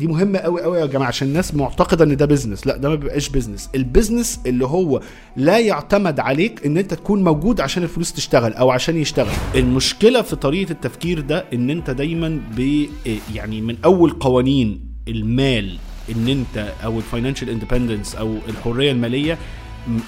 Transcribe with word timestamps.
دي 0.00 0.06
مهمة 0.06 0.38
قوي 0.38 0.62
قوي 0.62 0.78
يا 0.80 0.86
جماعة 0.86 1.08
عشان 1.08 1.28
الناس 1.28 1.54
معتقدة 1.54 2.04
إن 2.04 2.16
ده 2.16 2.26
business 2.26 2.66
لا 2.66 2.76
ده 2.76 2.88
ما 2.88 2.94
بيبقاش 2.94 3.28
business 3.28 3.70
ال 3.74 3.81
business 3.81 4.40
اللي 4.46 4.66
هو 4.66 5.00
لا 5.36 5.58
يعتمد 5.58 6.20
عليك 6.20 6.66
إن 6.66 6.76
أنت 6.76 6.94
تكون 6.94 7.24
موجود 7.24 7.60
عشان 7.60 7.82
الفلوس 7.82 8.12
تشتغل 8.12 8.52
أو 8.52 8.70
عشان 8.70 8.96
يشتغل. 8.96 9.32
المشكلة 9.54 10.22
في 10.22 10.36
طريقة 10.36 10.70
التفكير 10.72 11.20
ده 11.20 11.44
إن 11.52 11.70
أنت 11.70 11.90
دايما 11.90 12.40
ب 12.56 12.86
يعني 13.34 13.60
من 13.60 13.76
أول 13.84 14.10
قوانين 14.10 14.80
المال 15.08 15.78
إن 16.16 16.28
أنت 16.28 16.72
أو 16.84 16.98
ال 16.98 17.03
financial 17.03 17.50
independence 17.50 18.14
أو 18.14 18.36
الحرية 18.48 18.92
المالية 18.92 19.38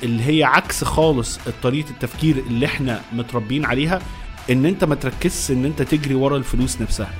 اللي 0.03 0.23
هي 0.23 0.45
عكس 0.45 0.85
خالص 0.85 1.39
طريقة 1.63 1.91
التفكير 1.91 2.37
اللي 2.47 2.67
إحنا 2.67 3.01
متربيين 3.13 3.65
عليها 3.65 4.01
إن 4.51 4.67
أنت 4.67 4.85
ما 4.85 4.95
تركزش 4.95 5.51
إن 5.51 5.65
أنت 5.65 5.83
تجري 5.83 6.15
ورا 6.15 6.37
الفلوس 6.37 6.81
نفسها. 6.81 7.11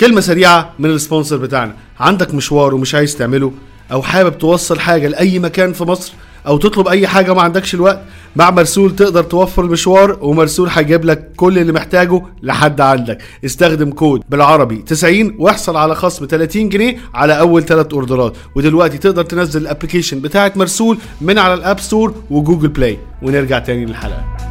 كلمة 0.00 0.20
سريعة 0.20 0.72
من 0.78 0.90
ال 0.90 0.96
sponsor 0.96 1.36
بتاعنا. 1.36 1.74
عندك 2.00 2.34
مشوار 2.34 2.74
ومش 2.74 2.94
عايز 2.94 3.16
تعمله 3.16 3.52
أو 3.92 4.02
حابب 4.02 4.38
توصل 4.38 4.80
حاجة 4.80 5.08
لأي 5.08 5.38
مكان 5.38 5.72
في 5.72 5.84
مصر 5.84 6.12
أو 6.46 6.58
تطلب 6.58 6.88
أي 6.88 7.06
حاجة 7.06 7.34
ما 7.34 7.42
عندكش 7.42 7.74
الوقت 7.74 8.00
مع 8.36 8.50
مرسول 8.50 8.96
تقدر 8.96 9.22
توفر 9.22 9.64
المشوار 9.64 10.18
ومرسول 10.20 10.68
هيجيب 10.68 11.04
لك 11.04 11.32
كل 11.36 11.58
اللي 11.58 11.72
محتاجه 11.72 12.22
لحد 12.42 12.80
عندك. 12.80 13.18
استخدم 13.44 13.90
كود 13.90 14.22
بالعربي 14.28 14.76
90 14.76 15.36
واحصل 15.38 15.76
على 15.76 15.94
خصم 15.94 16.26
30 16.26 16.68
جنيه 16.68 16.96
على 17.14 17.38
أول 17.38 17.64
ثلاث 17.64 17.92
order 17.92 18.23
ات. 18.23 18.36
ودلوقتي 18.54 18.98
تقدر 18.98 19.22
تنزل 19.22 19.60
ال 19.60 19.65
application 19.65 20.20
بتاعت 20.20 20.56
مرسول 20.56 20.98
من 21.20 21.38
على 21.38 21.54
ال 21.54 21.61
App 21.61 21.80
Store 21.80 22.14
و 22.30 22.35
Google 22.35 22.68
Play. 22.68 22.98
ونرجع 23.22 23.58
تاني 23.58 23.84
للحلقة. 23.84 24.49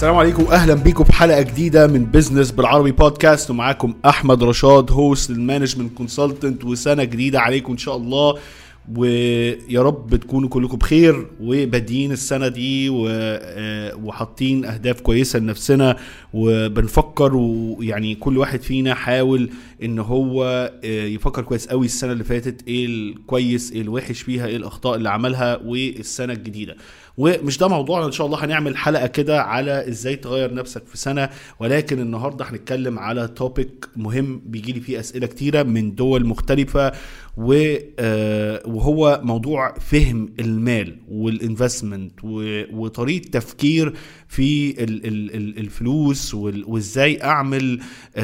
السلام 0.00 0.16
عليكم 0.16 0.42
واهلا 0.42 0.74
بيكم 0.74 1.04
في 1.04 1.12
حلقة 1.12 1.42
جديدة 1.42 1.86
من 1.86 2.04
business 2.04 2.50
بالعربي 2.50 2.92
بودكاست 2.92 3.50
ومعاكم 3.50 3.94
أحمد 4.06 4.42
رشاد 4.42 4.90
host 4.90 5.30
ال 5.30 5.36
management 5.36 5.96
consultant 5.96 6.64
وسنة 6.64 7.04
جديدة 7.04 7.40
عليكم 7.40 7.72
إن 7.72 7.78
شاء 7.78 7.96
الله. 7.96 8.38
ويا 8.96 9.82
رب 9.82 10.16
تكونوا 10.16 10.48
كلكم 10.48 10.76
بخير 10.76 11.26
وبادئين 11.40 12.12
السنة 12.12 12.48
دي 12.48 12.88
آه، 13.08 13.94
وحاطين 14.04 14.64
أهداف 14.64 15.00
كويسة 15.00 15.38
لنفسنا. 15.38 15.96
وبنفكر 16.32 17.36
ويعني 17.36 18.14
كل 18.14 18.38
واحد 18.38 18.60
فينا 18.62 18.94
حاول 18.94 19.50
إن 19.82 19.98
هو 19.98 20.44
آه، 20.84 21.04
يفكر 21.04 21.42
كويس 21.42 21.68
قوي 21.68 21.86
السنة 21.86 22.12
اللي 22.12 22.24
فاتت 22.24 22.68
إيه 22.68 22.86
الكويس 22.86 23.72
إيه 23.72 23.80
الوحش 23.80 24.20
فيها 24.22 24.46
إيه 24.46 24.56
الأخطاء 24.56 24.96
اللي 24.96 25.08
عملها 25.10 25.56
والسنة 25.64 26.32
الجديدة. 26.32 26.76
ومش 27.20 27.58
ده 27.58 27.68
موضوعنا. 27.68 28.06
إن 28.06 28.12
شاء 28.12 28.26
الله 28.26 28.44
هنعمل 28.44 28.76
حلقة 28.76 29.06
كده 29.06 29.42
على 29.42 29.88
إزاي 29.88 30.16
تغير 30.16 30.54
نفسك 30.54 30.86
في 30.86 30.98
سنة. 30.98 31.28
ولكن 31.60 31.98
النهارده 32.00 32.44
هنتكلم 32.44 32.98
على 32.98 33.28
topic 33.28 33.88
مهم 33.96 34.42
بيجي 34.46 34.72
لي 34.72 34.80
فيه 34.80 35.00
أسئلة 35.00 35.26
كتيرة 35.26 35.62
من 35.62 35.94
دول 35.94 36.26
مختلفة 36.26 36.92
آه، 37.98 38.62
وهو 38.66 39.20
موضوع 39.24 39.74
فهم 39.78 40.28
المال 40.40 40.96
وال 41.08 41.25
investment 41.25 42.12
وطريقة 42.72 43.28
تفكير 43.30 43.92
في 44.28 44.70
ال- 44.84 45.06
ال- 45.06 45.34
ال- 45.34 45.58
الفلوس 45.58 46.34
وإزاي 46.34 47.22
أعمل 47.22 47.80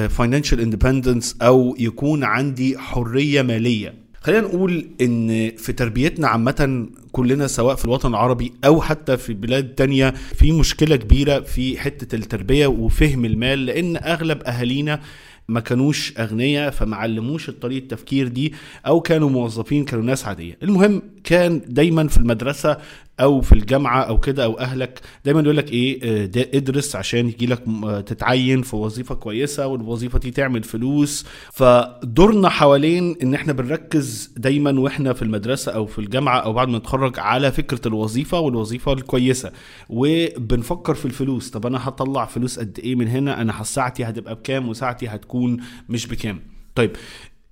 financial 0.08 0.60
independence 0.60 1.36
أو 1.42 1.76
يكون 1.78 2.24
عندي 2.24 2.78
حرية 2.78 3.42
مالية. 3.42 4.05
خلينا 4.26 4.46
نقول 4.46 4.86
إن 5.00 5.50
في 5.56 5.72
تربيتنا 5.72 6.28
عامة 6.28 6.86
كلنا 7.12 7.46
سواء 7.46 7.74
في 7.74 7.84
الوطن 7.84 8.08
العربي 8.10 8.52
أو 8.64 8.80
حتى 8.80 9.16
في 9.16 9.34
بلاد 9.34 9.74
تانية 9.74 10.10
في 10.10 10.52
مشكلة 10.52 10.96
كبيرة 10.96 11.40
في 11.40 11.78
حتة 11.80 12.14
التربية 12.16 12.66
وفهم 12.66 13.24
المال 13.24 13.66
لأن 13.66 13.96
أغلب 13.96 14.42
أهالينا 14.42 15.00
ما 15.48 15.60
كانوش 15.60 16.12
أغنياء 16.18 16.70
فما 16.70 16.96
علموش 16.96 17.48
الطريقة 17.48 17.82
التفكير 17.82 18.28
دي 18.28 18.52
أو 18.86 19.00
كانوا 19.00 19.30
موظفين 19.30 19.84
كانوا 19.84 20.04
ناس 20.04 20.26
عادية. 20.26 20.58
المهم 20.62 21.02
كان 21.24 21.60
دايما 21.68 22.08
في 22.08 22.16
المدرسة 22.16 22.76
أو 23.20 23.40
في 23.40 23.52
الجامعة 23.52 24.00
أو 24.02 24.20
كده 24.20 24.44
أو 24.44 24.58
أهلك 24.58 25.00
دايما 25.24 25.40
يقول 25.40 25.56
لك 25.56 25.72
إيه 25.72 26.00
آه، 26.02 26.30
ادرس 26.54 26.96
عشان 26.96 27.28
يجي 27.28 27.46
لك 27.46 27.62
تتعين 28.06 28.62
في 28.62 28.76
وظيفة 28.76 29.14
كويسة 29.14 29.66
والوظيفة 29.66 30.18
دي 30.18 30.30
تعمل 30.30 30.62
فلوس. 30.62 31.26
فدورنا 31.52 32.48
حوالين 32.48 33.16
إن 33.22 33.34
إحنا 33.34 33.52
بنركز 33.52 34.30
دايما 34.36 34.80
وإحنا 34.80 35.12
في 35.12 35.22
المدرسة 35.22 35.72
أو 35.72 35.86
في 35.86 35.98
الجامعة 35.98 36.38
أو 36.38 36.52
بعد 36.52 36.68
ما 36.68 36.78
نتخرج 36.78 37.18
على 37.18 37.52
فكرة 37.52 37.88
الوظيفة 37.88 38.40
والوظيفة 38.40 38.92
الكويسة. 38.92 39.52
وبنفكر 39.88 40.94
في 40.94 41.04
الفلوس 41.04 41.50
طب 41.50 41.66
أنا 41.66 41.88
هطلع 41.88 42.24
فلوس 42.24 42.58
قد 42.58 42.78
إيه 42.84 42.94
من 42.94 43.08
هنا؟ 43.08 43.40
أنا 43.40 43.62
ساعتي 43.62 44.04
هتبقى 44.04 44.34
بكام 44.34 44.68
وساعتي 44.68 45.08
هتكون 45.08 45.56
مش 45.88 46.06
بكام؟ 46.06 46.40
طيب 46.74 46.90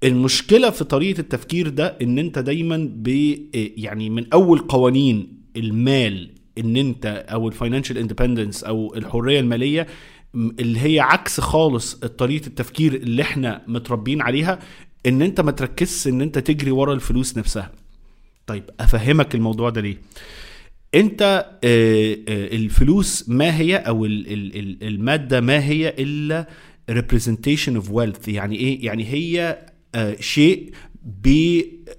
المشكلة 0.05 0.71
في 0.71 0.85
طريقة 0.85 1.21
التفكير 1.21 1.69
ده 1.69 1.87
إن 2.03 2.19
أنت 2.19 2.39
دايما 2.39 2.89
ب 2.97 3.09
يعني 3.77 4.11
من 4.11 4.33
أول 4.33 4.59
قوانين 4.59 5.44
المال 5.57 6.31
إن 6.59 6.77
أنت 6.77 7.25
أو 7.29 7.49
ال 7.49 7.54
financial 7.54 7.99
independence 7.99 8.65
أو 8.65 8.95
الحرية 8.97 9.41
المالية 9.41 9.87
اللي 10.35 10.79
هي 10.81 11.01
عكس 11.01 11.41
خالص 11.41 11.95
طريقة 11.95 12.47
التفكير 12.47 12.95
اللي 12.95 13.23
إحنا 13.23 13.63
متربيين 13.67 14.23
عليها 14.23 14.59
إن 15.07 15.23
أنت 15.23 15.41
ما 15.41 15.51
تركزش 15.51 16.09
إن 16.09 16.21
أنت 16.21 16.39
تجري 16.39 16.71
ورا 16.71 16.95
الفلوس 16.95 17.39
نفسها. 17.39 17.73
طيب 18.47 18.65
أفهمك 18.81 19.35
الموضوع 19.35 19.71
ده 19.71 19.81
ليه؟ 19.81 19.97
أنت 20.95 21.23
آه، 21.65 22.13
آه، 22.29 22.57
الفلوس 22.57 23.29
ما 23.29 23.57
هي 23.59 23.77
أو 23.77 24.05
ال- 24.05 24.33
ال- 24.33 24.59
ال- 24.59 24.85
المادة 24.89 25.41
ما 25.41 25.65
هي 25.65 25.95
إلا 25.99 26.49
representation 26.91 27.81
of 27.83 27.89
wealth 27.93 28.29
يعني 28.29 28.57
إيه؟ 28.57 28.85
يعني 28.87 29.05
هي 29.05 29.59
آه، 29.95 30.17
شيء 30.21 30.73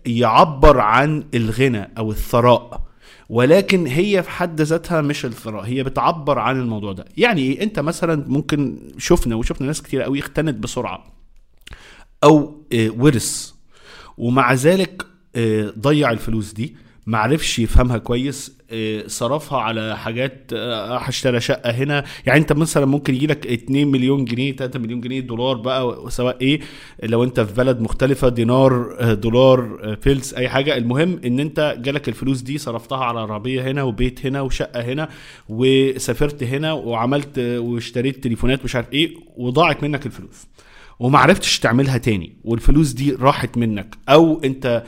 بيعبر 0.05 0.79
عن 0.79 1.23
الغنى 1.33 1.89
أو 1.97 2.11
الثراء. 2.11 2.84
ولكن 3.29 3.87
هي 3.87 4.23
في 4.23 4.29
حد 4.29 4.61
ذاتها 4.61 5.01
مش 5.01 5.25
الثراء 5.25 5.63
هي 5.65 5.83
بتعبر 5.83 6.39
عن 6.39 6.59
الموضوع 6.59 6.93
ده. 6.93 7.05
يعني 7.17 7.41
إيه؟ 7.41 7.63
أنت 7.63 7.79
مثلا 7.79 8.25
ممكن 8.27 8.79
شفنا 8.97 9.35
وشفنا 9.35 9.67
ناس 9.67 9.81
كتير 9.81 10.01
قوي 10.01 10.19
اختنت 10.19 10.55
بسرعة 10.55 11.05
أو 12.23 12.65
آه، 12.73 12.89
ورث 12.89 13.51
ومع 14.17 14.53
ذلك 14.53 15.05
آه، 15.35 15.73
ضيع 15.79 16.11
الفلوس 16.11 16.53
دي. 16.53 16.75
معرفش 17.07 17.59
يفهمها 17.59 17.97
كويس 17.97 18.57
آه، 18.71 19.03
صرفها 19.07 19.59
على 19.59 19.97
حاجات 19.97 20.51
آه، 20.53 20.97
هشتري 20.97 21.39
شقة 21.39 21.71
هنا. 21.71 22.03
يعني 22.25 22.39
انت 22.39 22.53
مثلا 22.53 22.85
ممكن 22.85 23.15
يجي 23.15 23.27
لك 23.27 23.47
2 23.47 23.87
مليون 23.87 24.25
جنيه 24.25 24.55
3 24.55 24.79
مليون 24.79 25.01
جنيه 25.01 25.19
دولار 25.19 25.55
بقى 25.55 26.05
سواء 26.11 26.37
إيه 26.41 26.59
لو 27.03 27.23
انت 27.23 27.39
في 27.39 27.53
بلد 27.53 27.79
مختلفة 27.81 28.29
دينار 28.29 28.95
آه، 28.99 29.13
دولار 29.13 29.97
فلس 30.01 30.33
اي 30.33 30.49
حاجة. 30.49 30.77
المهم 30.77 31.19
ان 31.25 31.39
انت 31.39 31.77
جالك 31.79 32.09
الفلوس 32.09 32.41
دي 32.41 32.57
صرفتها 32.57 32.97
على 33.03 33.19
عربيه 33.19 33.61
هنا 33.71 33.83
وبيت 33.83 34.25
هنا 34.25 34.41
وشقة 34.41 34.81
هنا 34.81 35.09
وسافرت 35.49 36.43
هنا 36.43 36.73
وعملت 36.73 37.39
واشتريت 37.39 38.23
تليفونات 38.23 38.63
مش 38.63 38.75
عارف 38.75 38.93
إيه 38.93 39.13
وضاعت 39.37 39.83
منك 39.83 40.05
الفلوس 40.05 40.47
وما 40.99 41.19
عرفتش 41.19 41.59
تعملها 41.59 41.97
تاني 41.97 42.35
والفلوس 42.43 42.91
دي 42.91 43.11
راحت 43.11 43.57
منك 43.57 43.95
أو 44.09 44.41
انت 44.43 44.83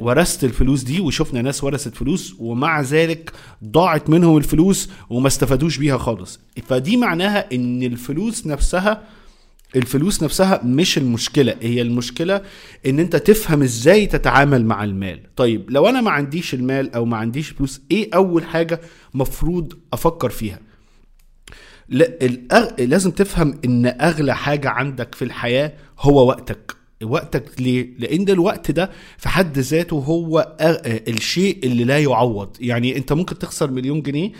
ورثت 0.00 0.44
الفلوس 0.44 0.82
دي 0.82 1.00
وشفنا 1.00 1.42
ناس 1.42 1.64
ورثت 1.64 1.94
فلوس 1.94 2.34
ومع 2.38 2.80
ذلك 2.80 3.32
ضاعت 3.64 4.10
منهم 4.10 4.36
الفلوس 4.36 4.90
وما 5.10 5.26
استفادوش 5.28 5.78
بيها 5.78 5.98
خالص. 5.98 6.40
فدي 6.66 6.96
معناها 6.96 7.46
إن 7.52 7.82
الفلوس 7.82 8.46
نفسها 8.46 9.02
الفلوس 9.76 10.22
نفسها 10.22 10.60
مش 10.64 10.98
المشكلة 10.98 11.54
هي 11.62 11.82
المشكلة 11.82 12.42
إن 12.86 12.98
أنت 12.98 13.16
تفهم 13.16 13.62
إزاي 13.62 14.06
تتعامل 14.06 14.66
مع 14.66 14.84
المال. 14.84 15.20
طيب 15.36 15.70
لو 15.70 15.88
أنا 15.88 16.00
ما 16.00 16.10
عنديش 16.10 16.54
المال 16.54 16.94
أو 16.94 17.04
ما 17.04 17.16
عنديش 17.16 17.48
فلوس 17.48 17.80
إيه 17.90 18.10
أول 18.14 18.44
حاجة 18.44 18.80
مفروض 19.14 19.72
أفكر 19.92 20.30
فيها؟ 20.30 20.58
لا. 21.88 22.04
لازم 22.78 23.10
تفهم 23.10 23.60
إن 23.64 23.86
أغلى 23.86 24.36
حاجة 24.36 24.68
عندك 24.70 25.14
في 25.14 25.24
الحياة 25.24 25.72
هو 26.00 26.28
وقتك. 26.28 26.77
وقتك 27.04 27.60
ليه؟ 27.60 27.88
لأن 27.98 28.28
الوقت 28.28 28.70
ده 28.70 28.90
في 29.18 29.28
حد 29.28 29.58
ذاته 29.58 29.96
هو. 29.96 30.56
الشيء 31.08 31.58
اللي 31.64 31.84
لا 31.84 31.98
يعوض 31.98 32.56
يعني 32.60 32.96
أنت 32.96 33.12
ممكن 33.12 33.38
تخسر 33.38 33.70
مليون 33.70 34.02
جنيه 34.02 34.32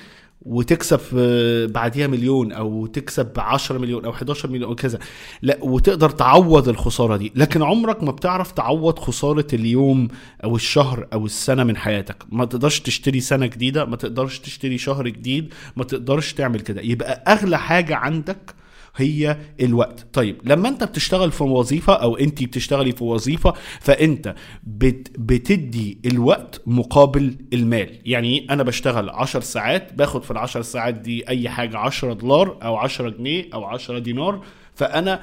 وتكسب 0.43 1.01
آه، 1.19 1.67
بعديها 1.67 2.07
مليون 2.07 2.53
أو 2.53 2.87
تكسب 2.87 3.29
10 3.37 3.79
مليون 3.79 4.05
أو 4.05 4.11
11 4.11 4.51
مليون 4.51 4.65
أو 4.69 4.75
كذا 4.75 4.99
لا 5.43 5.59
وتقدر 5.63 6.11
تعوض 6.11 6.69
الخسارة 6.69 7.17
دي 7.17 7.33
لكن 7.35 7.63
عمرك 7.63 8.03
ما 8.03 8.11
بتعرف 8.13 8.53
تعوض 8.53 8.99
خسارة 8.99 9.47
اليوم 9.53 10.09
أو 10.45 10.57
الشهر 10.57 11.07
أو 11.13 11.27
السنة 11.27 11.65
من 11.65 11.77
حياتك 11.77 12.25
ما 12.33 12.45
تقدرش 12.45 12.81
تشتري 12.81 13.21
سنة 13.21 13.47
جديدة 13.47 13.85
ما 13.85 13.97
تقدرش 13.97 14.39
تشتري 14.39 14.79
شهر 14.79 15.09
جديد 15.09 15.55
ما 15.77 15.85
تقدرش 15.85 16.33
تعمل 16.33 16.61
كده 16.61 16.81
يبقى 16.81 17.25
أغلى 17.29 17.59
حاجة 17.59 17.97
عندك 17.97 18.55
هي 18.97 19.39
الوقت. 19.61 20.07
طيب 20.13 20.37
لما 20.45 20.69
انت 20.69 20.85
بتشتغل 20.85 21.33
في 21.33 21.45
وظيفة 21.45 21.93
أو 21.93 22.17
انت 22.17 22.43
بتشتغلي 22.43 22.93
في 22.93 23.05
وظيفة 23.05 23.55
فانت 23.81 24.35
بت 24.63 25.11
بتدي 25.19 25.99
الوقت 26.07 26.63
مقابل 26.67 27.37
المال. 27.53 27.99
يعني 28.05 28.47
أنا 28.51 28.63
بشتغل 28.63 29.11
10 29.11 29.41
ساعات 29.41 29.93
باخد 29.93 30.23
في 30.23 30.31
العشر 30.31 30.63
ساعات 30.63 30.95
دي 30.95 31.29
اي 31.29 31.49
حاجة 31.49 31.79
10 31.79 32.13
دولار 32.13 32.59
أو 32.63 32.77
10 32.77 33.09
جنيه 33.09 33.49
أو 33.55 33.65
10 33.65 33.99
دينار. 33.99 34.41
فانا 34.75 35.21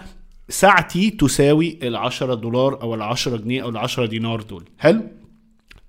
ساعتي 0.49 1.09
تساوي 1.09 1.79
ال 1.83 1.95
10 1.95 2.33
دولار 2.33 2.81
أو 2.81 2.95
ال 2.95 3.01
10 3.01 3.37
جنيه 3.37 3.63
أو 3.63 3.69
ال 3.69 3.77
10 3.77 4.05
دينار 4.05 4.41
دول. 4.41 4.63
حلو؟ 4.79 5.01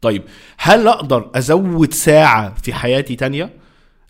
طيب 0.00 0.22
هل 0.58 0.88
أقدر 0.88 1.30
ازود 1.34 1.92
ساعة 1.92 2.54
في 2.54 2.74
حياتي 2.74 3.16
تانية؟ 3.16 3.50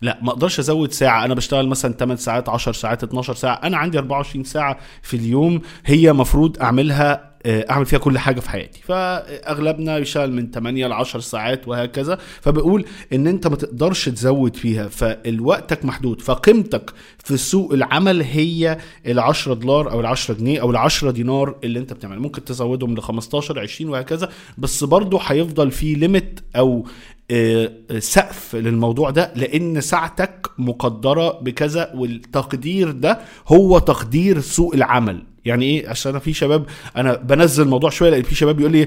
لا 0.02 0.18
ما 0.22 0.30
أقدرش 0.30 0.58
ازود 0.58 0.92
ساعة. 0.92 1.24
أنا 1.24 1.34
بشتغل 1.34 1.68
مثلا 1.68 1.92
8 1.92 2.16
ساعات 2.16 2.48
10 2.48 2.72
ساعات 2.72 3.04
12 3.04 3.34
ساعة. 3.34 3.54
أنا 3.54 3.76
عندي 3.76 3.98
24 3.98 4.44
ساعة 4.44 4.78
في 5.02 5.16
اليوم 5.16 5.60
هي 5.86 6.12
مفروض 6.12 6.62
اعملها 6.62 7.35
أعمل 7.46 7.86
فيها 7.86 7.98
كل 7.98 8.18
حاجة 8.18 8.40
في 8.40 8.50
حياتي. 8.50 8.80
فأغلبنا 8.82 9.98
بيشتغل 9.98 10.32
من 10.32 10.50
8 10.50 10.86
ل 10.86 10.92
10 10.92 11.20
ساعات 11.20 11.68
وهكذا. 11.68 12.18
فبقول 12.40 12.84
إن 13.12 13.26
أنت 13.26 13.46
ما 13.46 13.56
تقدرش 13.56 14.08
تزود 14.08 14.56
فيها 14.56 14.88
فالوقتك 14.88 15.84
محدود 15.84 16.20
فقيمتك 16.20 16.92
في 17.24 17.36
سوق 17.36 17.72
العمل 17.72 18.22
هي 18.22 18.78
ال 19.06 19.18
10 19.18 19.54
دولار 19.54 19.90
أو 19.90 20.00
ال 20.00 20.06
10 20.06 20.34
جنيه 20.34 20.60
أو 20.60 20.70
ال 20.70 20.76
10 20.76 21.10
دينار 21.10 21.56
اللي 21.64 21.78
أنت 21.78 21.92
بتعمل 21.92 22.18
ممكن 22.18 22.44
تزودهم 22.44 22.94
ل 22.94 23.02
15 23.02 23.58
20 23.60 23.90
وهكذا. 23.90 24.28
بس 24.58 24.84
برضه 24.84 25.20
هيفضل 25.22 25.70
في 25.70 25.94
ليميت 25.94 26.40
أو 26.56 26.86
آه، 27.30 27.70
سقف 27.98 28.56
للموضوع 28.56 29.10
ده 29.10 29.32
لأن 29.36 29.80
ساعتك 29.80 30.50
مقدرة 30.58 31.30
بكذا 31.40 31.92
والتقدير 31.94 32.90
ده 32.90 33.18
هو 33.48 33.78
تقدير 33.78 34.40
سوق 34.40 34.74
العمل. 34.74 35.22
يعني 35.46 35.64
إيه؟ 35.64 35.88
عشان 35.88 36.10
أنا 36.10 36.18
في 36.18 36.32
شباب 36.32 36.66
أنا 36.96 37.14
بنزل 37.16 37.62
الموضوع 37.62 37.90
شوية 37.90 38.10
لأن 38.10 38.22
في 38.22 38.34
شباب 38.34 38.60
يقول 38.60 38.72
لي 38.72 38.86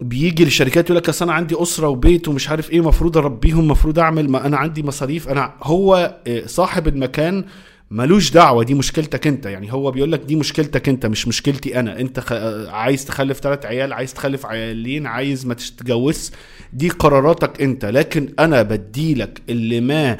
بيجي 0.00 0.44
للشركات 0.44 0.84
يقول 0.84 0.96
لك 0.96 1.08
أصل 1.08 1.24
أنا 1.24 1.34
عندي 1.34 1.62
أسرة 1.62 1.88
وبيت 1.88 2.28
ومش 2.28 2.48
عارف 2.48 2.70
إيه 2.70 2.78
المفروض 2.78 3.18
أربيهم 3.18 3.60
المفروض 3.60 3.98
أعمل 3.98 4.30
ما 4.30 4.46
أنا 4.46 4.56
عندي 4.56 4.82
مصاريف. 4.82 5.28
أنا 5.28 5.52
هو 5.62 6.18
آه، 6.26 6.46
صاحب 6.46 6.88
المكان 6.88 7.44
ملوش 7.90 8.30
دعوة 8.30 8.64
دي 8.64 8.74
مشكلتك 8.74 9.26
أنت. 9.26 9.46
يعني 9.46 9.72
هو 9.72 9.90
بيقول 9.90 10.12
لك 10.12 10.20
دي 10.20 10.36
مشكلتك 10.36 10.88
أنت 10.88 11.06
مش 11.06 11.28
مشكلتي 11.28 11.80
أنا. 11.80 12.00
أنت 12.00 12.20
خ... 12.20 12.32
عايز 12.68 13.04
تخلف 13.04 13.40
ثلاث 13.40 13.66
عيال 13.66 13.92
عايز 13.92 14.14
تخلف 14.14 14.46
عيالين 14.46 15.06
عايز 15.06 15.46
ما 15.46 15.54
تتجوز. 15.54 16.32
دي 16.72 16.88
قراراتك 16.88 17.62
أنت. 17.62 17.84
لكن 17.84 18.28
أنا 18.38 18.62
بديلك 18.62 19.42
اللي 19.48 19.80
ما 19.80 20.16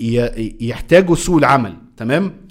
ي... 0.00 0.56
يحتاجه 0.60 1.14
سوق 1.14 1.36
العمل. 1.36 1.74
تمام؟ 1.96 2.45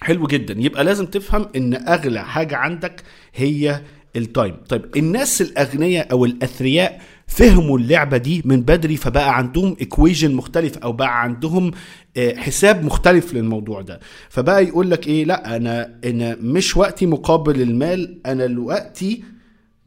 حلو 0.00 0.26
جدا. 0.26 0.54
يبقى 0.58 0.84
لازم 0.84 1.06
تفهم 1.06 1.46
إن 1.56 1.74
أغلى 1.74 2.24
حاجة 2.24 2.56
عندك 2.56 3.02
هي 3.34 3.80
ال 4.16 4.24
time 4.24 4.54
طيب 4.68 4.84
الناس 4.96 5.42
الأغنياء 5.42 6.12
أو 6.12 6.24
الأثرياء 6.24 7.00
فهموا 7.26 7.78
اللعبة 7.78 8.16
دي 8.16 8.42
من 8.44 8.62
بدري 8.62 8.96
فبقى 8.96 9.36
عندهم 9.36 9.76
equation 9.80 10.34
مختلف 10.34 10.78
أو 10.78 10.92
بقى 10.92 11.22
عندهم 11.22 11.70
آه، 12.16 12.34
حساب 12.36 12.84
مختلف 12.84 13.34
للموضوع 13.34 13.80
ده. 13.82 14.00
فبقى 14.28 14.64
يقول 14.64 14.90
لك 14.90 15.06
إيه 15.06 15.24
لأ 15.24 15.56
أنا 15.56 15.98
أنا 16.04 16.36
مش 16.40 16.76
وقتي 16.76 17.06
مقابل 17.06 17.60
المال 17.62 18.18
أنا 18.26 18.44
الوقتي 18.44 19.22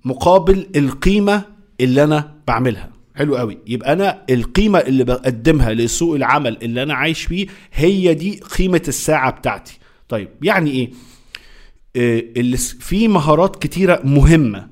مقابل 0.05 0.67
القيمة 0.75 1.43
اللي 1.81 2.03
أنا 2.03 2.33
بعملها. 2.47 2.89
حلو 3.15 3.37
قوي. 3.37 3.57
يبقى 3.67 3.93
أنا 3.93 4.21
القيمة 4.29 4.79
اللي 4.79 5.03
بقدمها 5.03 5.73
لسوق 5.73 6.15
العمل 6.15 6.57
اللي 6.61 6.83
أنا 6.83 6.93
عايش 6.93 7.23
فيه 7.23 7.47
هي 7.73 8.13
دي 8.13 8.39
قيمة 8.57 8.81
الساعة 8.87 9.31
بتاعتي. 9.31 9.77
طيب 10.11 10.29
يعني 10.41 10.71
إيه؟ 10.71 10.89
آه، 11.95 12.23
اللي 12.37 12.57
في 12.57 13.07
مهارات 13.07 13.63
كتيرة 13.63 14.01
مهمة 14.03 14.67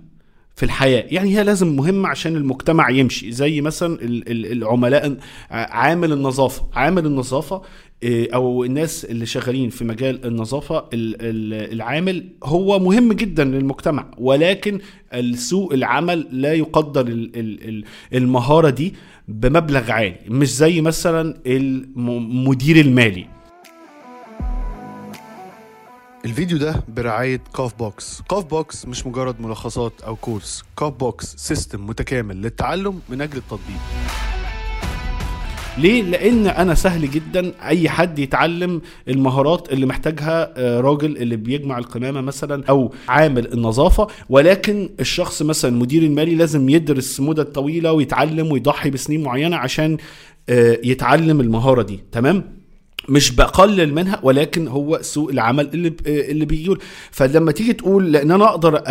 في 0.55 0.63
الحياة. 0.65 1.05
يعني 1.07 1.37
هي 1.37 1.43
لازم 1.43 1.75
مهمة 1.75 2.09
عشان 2.09 2.35
المجتمع 2.35 2.89
يمشي. 2.89 3.31
زي 3.31 3.61
مثلا 3.61 3.97
العملاء 4.01 5.17
عامل 5.51 6.13
النظافة. 6.13 6.67
عامل 6.73 7.05
النظافة 7.05 7.61
آه، 8.03 8.27
أو 8.33 8.63
الناس 8.63 9.05
اللي 9.05 9.25
شغالين 9.25 9.69
في 9.69 9.85
مجال 9.85 10.25
النظافة 10.25 10.89
العامل 10.93 12.25
هو 12.43 12.79
مهم 12.79 13.13
جدا 13.13 13.43
للمجتمع. 13.43 14.11
ولكن 14.17 14.79
السوق 15.13 15.73
العمل 15.73 16.27
لا 16.31 16.53
يقدر 16.53 17.29
المهارة 18.13 18.69
دي 18.69 18.93
بمبلغ 19.27 19.91
عالي. 19.91 20.15
مش 20.27 20.55
زي 20.55 20.81
مثلا 20.81 21.35
المدير 21.45 22.79
المالي. 22.79 23.38
الفيديو 26.25 26.57
ده 26.57 26.83
برعاية 26.87 27.41
كاف 27.57 27.75
بوكس 27.75 28.21
كاف 28.29 28.45
بوكس 28.45 28.85
مش 28.85 29.07
مجرد 29.07 29.41
ملخصات 29.41 29.93
أو 30.07 30.15
كورس. 30.15 30.63
كاف 30.77 30.93
بوكس 30.93 31.35
system 31.37 31.87
متكامل 31.87 32.41
للتعلم 32.41 32.99
من 33.09 33.21
أجل 33.21 33.37
التطبيق. 33.37 33.77
ليه؟ 35.77 36.03
لأن 36.03 36.47
أنا 36.47 36.73
سهل 36.75 37.11
جدا 37.11 37.51
أي 37.65 37.89
حد 37.89 38.19
يتعلم 38.19 38.81
المهارات 39.07 39.73
اللي 39.73 39.85
محتاجها 39.85 40.53
آه، 40.57 40.79
راجل 40.81 41.17
اللي 41.17 41.35
بيجمع 41.35 41.77
القمامة 41.77 42.21
مثلا 42.21 42.63
أو 42.69 42.93
عامل 43.09 43.53
النظافة. 43.53 44.07
ولكن 44.29 44.89
الشخص 44.99 45.41
مثلا 45.41 45.71
المدير 45.71 46.03
المالي 46.03 46.35
لازم 46.35 46.69
يدرس 46.69 47.19
مدة 47.19 47.43
طويلة 47.43 47.91
ويتعلم 47.93 48.51
ويضحي 48.51 48.89
بسنين 48.89 49.23
معينة 49.23 49.55
عشان 49.57 49.97
آه، 50.49 50.77
يتعلم 50.83 51.41
المهارة 51.41 51.81
دي. 51.81 52.03
تمام؟ 52.11 52.58
مش 53.09 53.31
بقلل 53.31 53.93
منها 53.93 54.19
ولكن 54.23 54.67
هو 54.67 54.99
سوق 55.01 55.29
العمل 55.29 55.69
اللي 55.73 55.93
اللي 56.07 56.45
بيقول 56.45 56.79
فلما 57.11 57.51
تيجي 57.51 57.73
تقول 57.73 58.11
لأن 58.11 58.31
أنا 58.31 58.49
أقدر 58.49 58.81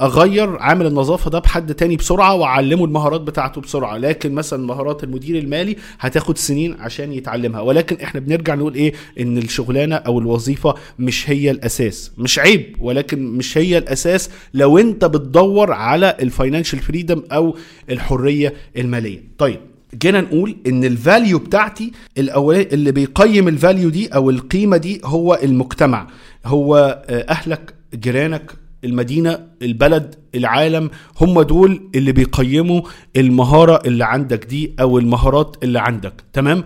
أغير 0.00 0.56
عامل 0.58 0.86
النظافة 0.86 1.30
ده 1.30 1.38
بحد 1.38 1.74
تاني 1.74 1.96
بسرعة 1.96 2.34
وأعلمه 2.34 2.84
المهارات 2.84 3.20
بتاعته 3.20 3.60
بسرعة 3.60 3.96
لكن 3.96 4.32
مثلا 4.32 4.66
مهارات 4.66 5.04
المدير 5.04 5.38
المالي 5.38 5.76
هتاخد 6.00 6.38
سنين 6.38 6.76
عشان 6.80 7.12
يتعلمها. 7.12 7.60
ولكن 7.60 7.96
إحنا 8.02 8.20
بنرجع 8.20 8.54
نقول 8.54 8.74
إيه؟ 8.74 8.92
إن 9.20 9.38
الشغلانة 9.38 9.96
أو 9.96 10.18
الوظيفة 10.18 10.74
مش 10.98 11.30
هي 11.30 11.50
الأساس. 11.50 12.12
مش 12.18 12.38
عيب 12.38 12.76
ولكن 12.80 13.22
مش 13.26 13.58
هي 13.58 13.78
الأساس 13.78 14.30
لو 14.54 14.78
أنت 14.78 15.04
بتدور 15.04 15.72
على 15.72 16.16
ال 16.22 16.28
financial 16.28 16.78
freedom 16.78 17.22
أو 17.32 17.56
الحرية 17.90 18.54
المالية. 18.76 19.22
طيب 19.38 19.60
جينا 19.94 20.20
نقول 20.20 20.56
إن 20.66 20.84
ال 20.84 20.93
value 20.93 21.38
بتاعتي 21.38 21.92
الاولاني 22.18 22.68
اللي 22.74 22.92
بيقيم 22.92 23.48
ال 23.48 23.55
value 23.55 23.88
دي 23.88 24.08
أو 24.08 24.30
القيمة 24.30 24.76
دي 24.76 25.00
هو 25.04 25.38
المجتمع. 25.42 26.06
هو 26.46 27.02
آه، 27.08 27.26
أهلك 27.30 27.74
جيرانك 27.94 28.52
المدينة 28.84 29.38
البلد 29.62 30.14
العالم 30.34 30.90
هم 31.20 31.42
دول 31.42 31.90
اللي 31.94 32.12
بيقيموا 32.12 32.82
المهارة 33.16 33.82
اللي 33.86 34.04
عندك 34.04 34.44
دي 34.44 34.74
أو 34.80 34.98
المهارات 34.98 35.56
اللي 35.62 35.78
عندك. 35.80 36.12
تمام؟ 36.32 36.64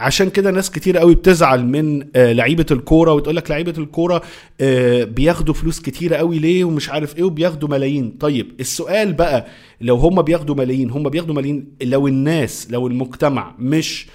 عشان 0.00 0.30
كده 0.30 0.50
ناس 0.50 0.70
كتير 0.70 0.98
قوي 0.98 1.14
بتزعل 1.14 1.66
من 1.66 2.02
آه 2.16 2.32
لعيبة 2.32 2.66
الكورة 2.70 3.12
وتقول 3.12 3.36
لك 3.36 3.50
لعيبة 3.50 3.74
الكورة 3.78 4.22
آه 4.60 5.04
بياخدوا 5.04 5.54
فلوس 5.54 5.80
كتيرة 5.80 6.16
قوي 6.16 6.38
ليه 6.38 6.64
ومش 6.64 6.90
عارف 6.90 7.16
إيه 7.16 7.22
وبياخدوا 7.24 7.68
ملايين. 7.68 8.10
طيب 8.20 8.52
السؤال 8.60 9.12
بقى 9.12 9.46
لو 9.80 9.96
هم 9.96 10.22
بياخدوا 10.22 10.54
ملايين 10.54 10.90
هم 10.90 11.08
بياخدوا 11.08 11.34
ملايين 11.34 11.64
لو 11.82 12.08
الناس 12.08 12.68
لو 12.70 12.86
المجتمع 12.86 13.54
مش 13.58 14.06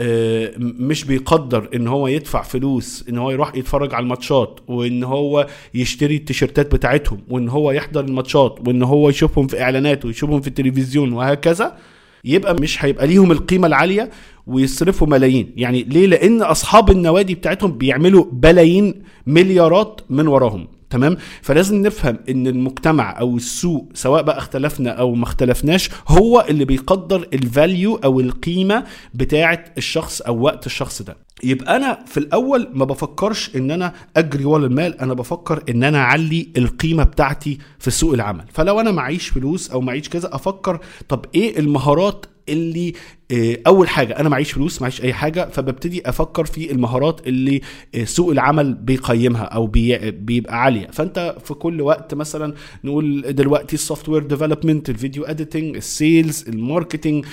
آه 0.00 0.52
مش 0.58 1.04
بيقدر 1.04 1.68
ان 1.74 1.88
هو 1.88 2.08
يدفع 2.08 2.42
فلوس 2.42 3.04
ان 3.08 3.18
هو 3.18 3.30
يروح 3.30 3.54
يتفرج 3.56 3.94
على 3.94 4.02
الماتشات 4.02 4.60
وان 4.68 5.04
هو 5.04 5.46
يشتري 5.74 6.16
التيشيرتات 6.16 6.74
بتاعتهم 6.74 7.20
وان 7.30 7.48
هو 7.48 7.70
يحضر 7.72 8.04
الماتشات 8.04 8.58
وان 8.66 8.82
هو 8.82 9.08
يشوفهم 9.08 9.46
في 9.46 9.62
اعلانات 9.62 10.04
ويشوفهم 10.04 10.40
في 10.40 10.48
التلفزيون 10.48 11.12
وهكذا 11.12 11.76
يبقى 12.24 12.54
مش 12.54 12.84
هيبقى 12.84 13.06
ليهم 13.06 13.32
القيمة 13.32 13.66
العالية 13.66 14.10
ويصرفوا 14.46 15.06
ملايين. 15.06 15.52
يعني 15.56 15.82
ليه؟ 15.82 16.06
لأن 16.06 16.42
أصحاب 16.42 16.90
النوادي 16.90 17.34
بتاعتهم 17.34 17.72
بيعملوا 17.78 18.24
بلايين 18.32 19.02
مليارات 19.26 20.00
من 20.10 20.26
وراهم. 20.26 20.68
تمام؟ 20.90 21.16
فلازم 21.42 21.82
نفهم 21.82 22.18
إن 22.28 22.46
المجتمع 22.46 23.20
أو 23.20 23.36
السوق 23.36 23.88
سواء 23.94 24.22
بقى 24.22 24.38
اختلفنا 24.38 24.90
أو 24.90 25.14
ما 25.14 25.24
اختلفناش 25.24 25.90
هو 26.08 26.46
اللي 26.48 26.64
بيقدر 26.64 27.28
ال 27.32 27.43
value 27.43 27.96
أو 27.96 28.20
القيمة 28.20 28.84
بتاعه 29.14 29.64
الشخص 29.78 30.20
أو 30.20 30.40
وقت 30.40 30.66
الشخص 30.66 31.02
ده. 31.02 31.16
يبقى 31.42 31.76
أنا 31.76 31.98
في 32.06 32.16
الأول 32.16 32.68
ما 32.74 32.84
بفكرش 32.84 33.56
إن 33.56 33.70
أنا 33.70 33.92
أجري 34.16 34.44
ورا 34.44 34.66
المال 34.66 35.00
أنا 35.00 35.14
بفكر 35.14 35.62
إن 35.68 35.84
أنا 35.84 35.98
أعلي 35.98 36.48
القيمة 36.56 37.04
بتاعتي 37.04 37.58
في 37.78 37.90
سوق 37.90 38.12
العمل. 38.14 38.44
فلو 38.52 38.80
أنا 38.80 38.90
معيش 38.90 39.28
فلوس 39.28 39.70
أو 39.70 39.80
معيش 39.80 40.08
كذا 40.08 40.34
أفكر 40.34 40.78
طب 41.08 41.24
إيه 41.34 41.58
المهارات 41.58 42.26
اللي 42.48 42.92
آه، 43.32 43.58
أول 43.66 43.88
حاجة 43.88 44.12
أنا 44.20 44.28
معيش 44.28 44.52
فلوس 44.52 44.82
معيش 44.82 45.02
أي 45.02 45.12
حاجة 45.12 45.48
فببتدي 45.50 46.08
أفكر 46.08 46.44
في 46.44 46.72
المهارات 46.72 47.26
اللي 47.26 47.60
آه، 47.94 48.04
سوق 48.04 48.30
العمل 48.30 48.74
بيقيمها 48.74 49.42
أو 49.42 49.66
بيبقى 49.66 50.62
عالية. 50.62 50.86
فأنت 50.86 51.36
في 51.44 51.54
كل 51.54 51.80
وقت 51.80 52.14
مثلا 52.14 52.54
نقول 52.84 53.22
دلوقتي 53.34 53.74
ال 53.74 53.78
software 53.78 54.08
development 54.08 54.90
ال 54.90 54.96
video 54.96 55.24
editing 55.24 55.76
ال 55.76 55.87
sales 55.87 56.44
ال 56.48 56.56
marketing 56.56 57.24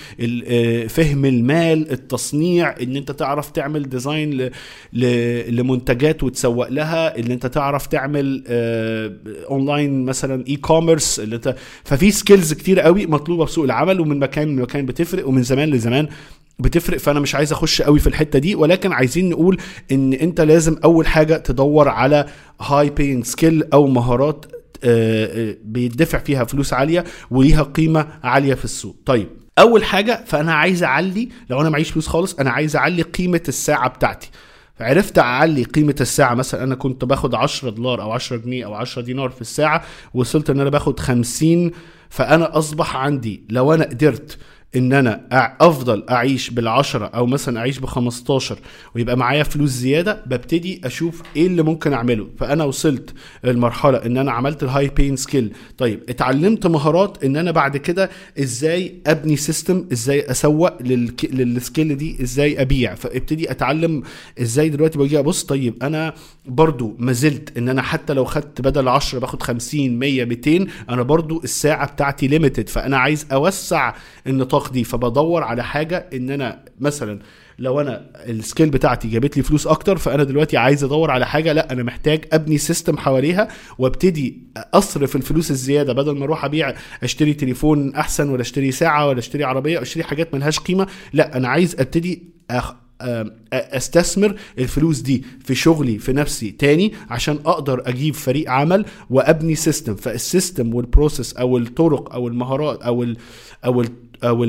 فهم 0.89 1.25
المال 1.25 1.91
التصنيع 1.91 2.75
إن 2.81 2.95
أنت 2.95 3.11
تعرف 3.11 3.51
تعمل 3.51 3.89
design. 3.91 4.49
لمنتجات 5.49 6.23
وتسوق 6.23 6.69
لها 6.69 7.15
اللي 7.17 7.33
انت 7.33 7.45
تعرف 7.45 7.87
تعمل 7.87 8.43
آه 8.47 9.11
اونلاين 9.49 10.05
مثلا 10.05 10.43
e-commerce 10.47 11.19
اللي 11.19 11.35
انت 11.35 11.55
ففي 11.83 12.11
skills 12.11 12.53
كتير 12.53 12.79
قوي 12.79 13.05
مطلوبة 13.05 13.45
في 13.45 13.51
سوق 13.51 13.63
العمل 13.63 13.99
ومن 13.99 14.19
مكان 14.19 14.47
من 14.47 14.61
مكان 14.61 14.85
بتفرق 14.85 15.27
ومن 15.27 15.43
زمان 15.43 15.69
لزمان 15.69 16.07
بتفرق 16.59 16.97
فأنا 16.97 17.19
مش 17.19 17.35
عايز 17.35 17.51
أخش 17.51 17.81
قوي 17.81 17.99
في 17.99 18.07
الحتة 18.07 18.39
دي 18.39 18.55
ولكن 18.55 18.91
عايزين 18.91 19.29
نقول 19.29 19.57
إن 19.91 20.13
أنت 20.13 20.41
لازم 20.41 20.77
أول 20.83 21.07
حاجة 21.07 21.37
تدور 21.37 21.89
على 21.89 22.25
high 22.61 22.89
paying 22.89 23.25
skill 23.25 23.63
أو 23.73 23.87
مهارات 23.87 24.45
آه، 24.83 25.49
آه، 25.51 25.55
بيدفع 25.63 26.17
فيها 26.17 26.43
فلوس 26.43 26.73
عالية 26.73 27.03
وليها 27.31 27.63
قيمة 27.63 28.07
عالية 28.23 28.53
في 28.53 28.65
السوق 28.65 28.95
طيب 29.05 29.27
أول 29.59 29.83
حاجة 29.83 30.23
فأنا 30.25 30.53
عايز 30.53 30.83
أعلي 30.83 31.29
لو 31.49 31.61
أنا 31.61 31.69
معيش 31.69 31.91
فلوس 31.91 32.07
خالص 32.07 32.33
أنا 32.33 32.51
عايز 32.51 32.75
أعلي 32.75 33.01
قيمة 33.01 33.41
الساعة 33.47 33.89
بتاعتي. 33.89 34.29
عرفت 34.79 35.19
أعلي 35.19 35.63
قيمة 35.63 35.95
الساعة 36.01 36.33
مثلا 36.33 36.63
أنا 36.63 36.75
كنت 36.75 37.05
باخد 37.05 37.35
10 37.35 37.69
دولار 37.69 38.01
أو 38.01 38.11
10 38.11 38.37
جنيه 38.37 38.65
أو 38.65 38.73
10 38.73 39.01
دينار 39.01 39.29
في 39.29 39.41
الساعة 39.41 39.83
وصلت 40.13 40.49
إن 40.49 40.59
أنا 40.59 40.69
باخد 40.69 40.99
50 40.99 41.71
فأنا 42.09 42.57
أصبح 42.57 42.95
عندي 42.95 43.43
لو 43.49 43.73
أنا 43.73 43.83
قدرت 43.85 44.37
إن 44.75 44.93
أنا 44.93 45.21
أفضل 45.61 46.03
أعيش 46.09 46.49
بالعشرة 46.49 47.05
أو 47.05 47.25
مثلا 47.25 47.59
أعيش 47.59 47.79
بخمستاشر 47.79 48.57
ويبقى 48.95 49.17
معايا 49.17 49.43
فلوس 49.43 49.69
زيادة 49.69 50.23
ببتدي 50.25 50.81
أشوف 50.85 51.21
إيه 51.35 51.47
اللي 51.47 51.61
ممكن 51.63 51.93
أعمله. 51.93 52.27
فأنا 52.39 52.63
وصلت 52.63 53.13
المرحلة 53.45 53.97
إن 53.97 54.17
أنا 54.17 54.31
عملت 54.31 54.63
ال 54.63 54.87
high 54.87 54.98
paying 54.98 55.15
skill 55.15 55.53
طيب 55.77 55.99
اتعلمت 56.09 56.67
مهارات 56.67 57.23
إن 57.23 57.35
أنا 57.37 57.51
بعد 57.51 57.77
كده 57.77 58.09
إزاي 58.39 58.95
أبني 59.07 59.35
system 59.35 59.85
إزاي 59.91 60.31
أسوق 60.31 60.81
لل 60.81 61.14
skill 61.14 61.97
دي 61.97 62.17
إزاي 62.23 62.61
أبيع. 62.61 62.95
فابتدي 62.95 63.51
أتعلم 63.51 64.03
إزاي 64.41 64.69
دلوقتي 64.69 64.97
باجي 64.97 65.19
ابص 65.19 65.43
طيب 65.43 65.83
أنا 65.83 66.13
برضو 66.45 66.95
ما 66.99 67.11
زلت 67.11 67.57
إن 67.57 67.69
أنا 67.69 67.81
حتى 67.81 68.13
لو 68.13 68.25
خدت 68.25 68.61
بدل 68.61 68.87
10 68.87 69.19
باخد 69.19 69.43
50 69.43 69.99
100 69.99 70.25
200 70.25 70.67
أنا 70.89 71.01
برضو 71.03 71.41
الساعة 71.43 71.91
بتاعتي 71.91 72.27
limited 72.27 72.69
فأنا 72.69 72.97
عايز 72.97 73.27
أوسع 73.31 73.93
النطاق 74.27 74.60
الارزاق 74.61 74.71
دي 74.71 74.83
فبدور 74.83 75.43
على 75.43 75.63
حاجة 75.63 76.09
إن 76.13 76.29
أنا 76.29 76.59
مثلا 76.79 77.19
لو 77.59 77.81
أنا 77.81 78.11
ال 78.15 78.24
skill 78.24 78.69
بتاعتي 78.69 79.07
جابت 79.07 79.37
لي 79.37 79.43
فلوس 79.43 79.67
أكتر 79.67 79.97
فأنا 79.97 80.23
دلوقتي 80.23 80.57
عايز 80.57 80.83
أدور 80.83 81.11
على 81.11 81.25
حاجة 81.25 81.53
لا 81.53 81.71
أنا 81.71 81.83
محتاج 81.83 82.25
أبني 82.33 82.57
system 82.57 82.97
حواليها 82.97 83.47
وأبتدي 83.77 84.43
أصرف 84.73 85.15
الفلوس 85.15 85.51
الزيادة 85.51 85.93
بدل 85.93 86.17
ما 86.17 86.25
أروح 86.25 86.45
أبيع 86.45 86.73
أشتري 87.03 87.33
تليفون 87.33 87.95
أحسن 87.95 88.29
ولا 88.29 88.41
أشتري 88.41 88.71
ساعة 88.71 89.07
ولا 89.07 89.19
أشتري 89.19 89.43
عربية 89.43 89.77
أو 89.77 89.81
أشتري 89.83 90.03
حاجات 90.03 90.33
ملهاش 90.33 90.59
قيمة 90.59 90.87
لا 91.13 91.37
أنا 91.37 91.47
عايز 91.47 91.75
أبتدي 91.79 92.23
أخ 92.51 92.73
أستثمر 93.53 94.35
الفلوس 94.59 94.99
دي 94.99 95.23
في 95.43 95.55
شغلي 95.55 95.97
في 95.97 96.13
نفسي 96.13 96.51
تاني 96.51 96.93
عشان 97.09 97.39
أقدر 97.45 97.89
أجيب 97.89 98.13
فريق 98.15 98.51
عمل 98.51 98.85
وأبني 99.09 99.55
system 99.55 99.95
فال 99.95 100.15
system 100.15 100.75
وال 100.75 100.88
process 100.88 101.33
أو 101.33 101.57
الطرق 101.57 102.13
أو 102.13 102.27
المهارات 102.27 102.81
أو 102.81 103.03
ال 103.03 103.17
أو 103.65 103.81
ال 103.81 103.89
أو 104.23 104.43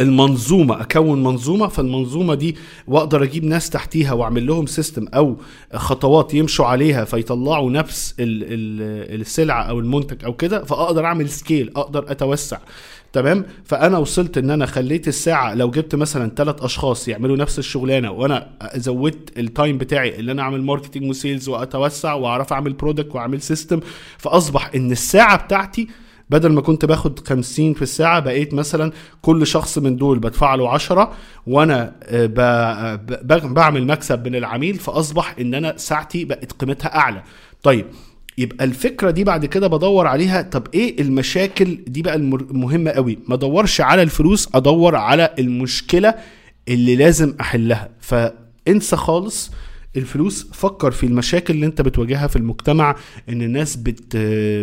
المنظومة 0.00 0.80
أكون 0.80 1.22
منظومة 1.22 1.66
فالمنظومة 1.66 2.34
دي 2.34 2.56
وأقدر 2.86 3.22
أجيب 3.22 3.44
ناس 3.44 3.70
تحتيها 3.70 4.12
وأعمل 4.12 4.46
لهم 4.46 4.66
system 4.66 5.06
أو 5.14 5.36
خطوات 5.74 6.34
يمشوا 6.34 6.66
عليها 6.66 7.04
فيطلعوا 7.04 7.70
نفس 7.70 8.14
السلعة 8.18 9.62
أو 9.62 9.78
المنتج 9.78 10.24
أو 10.24 10.32
كده 10.32 10.64
فأقدر 10.64 11.04
أعمل 11.04 11.28
scale 11.28 11.70
أقدر 11.76 12.04
أتوسع. 12.12 12.58
تمام؟ 13.12 13.44
فأنا 13.64 13.98
وصلت 13.98 14.38
إن 14.38 14.50
أنا 14.50 14.66
خليت 14.66 15.08
الساعة 15.08 15.54
لو 15.54 15.70
جبت 15.70 15.94
مثلا 15.94 16.30
ثلاث 16.36 16.62
أشخاص 16.62 17.08
يعملوا 17.08 17.36
نفس 17.36 17.58
الشغلانة 17.58 18.10
وأنا 18.10 18.50
زودت 18.74 19.38
ال 19.38 19.46
time 19.46 19.78
بتاعي 19.78 20.18
اللي 20.18 20.32
أنا 20.32 20.42
أعمل 20.42 20.62
marketing 20.62 21.10
و 21.10 21.16
sales 21.16 21.48
وأتوسع 21.48 22.14
وأعرف 22.14 22.52
أعمل 22.52 22.72
product 22.72 23.14
وأعمل 23.14 23.42
system 23.42 23.80
فأصبح 24.18 24.70
إن 24.74 24.92
الساعة 24.92 25.44
بتاعتي 25.44 25.88
بدل 26.30 26.52
ما 26.52 26.60
كنت 26.60 26.84
باخد 26.84 27.28
50 27.28 27.74
في 27.74 27.82
الساعة 27.82 28.20
بقيت 28.20 28.54
مثلا 28.54 28.92
كل 29.22 29.46
شخص 29.46 29.78
من 29.78 29.96
دول 29.96 30.18
بدفع 30.18 30.54
له 30.54 30.70
10 30.70 31.12
وأنا 31.46 31.92
آه، 32.02 32.26
بعمل 33.44 33.86
مكسب 33.86 34.28
من 34.28 34.34
العميل 34.34 34.74
فأصبح 34.74 35.34
إن 35.40 35.54
أنا 35.54 35.76
ساعتي 35.76 36.24
بقت 36.24 36.52
قيمتها 36.52 36.96
أعلى. 36.96 37.22
طيب 37.62 37.86
يبقى 38.38 38.64
الفكرة 38.64 39.10
دي 39.10 39.24
بعد 39.24 39.46
كده 39.46 39.66
بدور 39.66 40.06
عليها. 40.06 40.42
طب 40.42 40.66
إيه 40.74 41.00
المشاكل؟ 41.02 41.78
دي 41.86 42.02
بقى 42.02 42.14
المهمه 42.14 42.90
قوي. 42.90 43.18
ما 43.28 43.34
ادورش 43.34 43.80
على 43.80 44.02
الفلوس 44.02 44.48
أدور 44.54 44.96
على 44.96 45.34
المشكلة 45.38 46.14
اللي 46.68 46.96
لازم 46.96 47.34
أحلها. 47.40 47.88
فانسى 48.00 48.96
خالص 48.96 49.50
الفلوس 49.96 50.46
فكر 50.52 50.90
في 50.90 51.06
المشاكل 51.06 51.54
اللي 51.54 51.66
انت 51.66 51.82
بتواجهها 51.82 52.26
في 52.26 52.36
المجتمع 52.36 52.96
ان 53.28 53.42
الناس 53.42 53.76
بت 53.76 54.16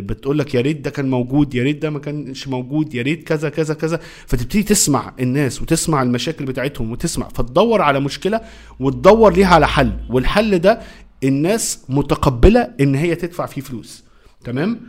بتقول 0.03 0.39
لك 0.39 0.55
يا 0.55 0.62
ريت 0.62 0.81
ده 0.81 0.89
كان 0.89 1.10
موجود 1.10 1.55
يا 1.55 1.63
ريت 1.63 1.81
ده 1.81 1.89
ما 1.89 2.00
كانش 2.00 2.48
موجود 2.48 2.93
يا 2.96 3.01
ريت 3.01 3.27
كذا 3.27 3.50
كذا 3.50 3.74
كذا. 3.74 4.00
فتبتدي 4.27 4.63
تسمع 4.63 5.13
الناس 5.19 5.62
وتسمع 5.62 6.01
المشاكل 6.03 6.46
بتاعتهم 6.46 6.91
وتسمع 6.91 7.27
فتدور 7.27 7.81
على 7.81 8.00
مشكلة 8.00 8.41
وتدور 8.79 9.34
ليها 9.34 9.48
على 9.55 9.67
حل. 9.67 9.91
والحل 10.10 10.60
ده 10.60 10.79
الناس 11.24 11.86
متقبلة 11.89 12.69
ان 12.81 12.96
هي 12.96 13.15
تدفع 13.15 13.46
فيه 13.46 13.62
فلوس. 13.62 14.03
تمام؟ 14.43 14.79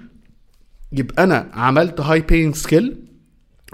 يبقى 0.92 1.24
أنا 1.24 1.50
عملت 1.52 2.00
high 2.00 2.20
paying 2.20 2.54
skill 2.54 2.96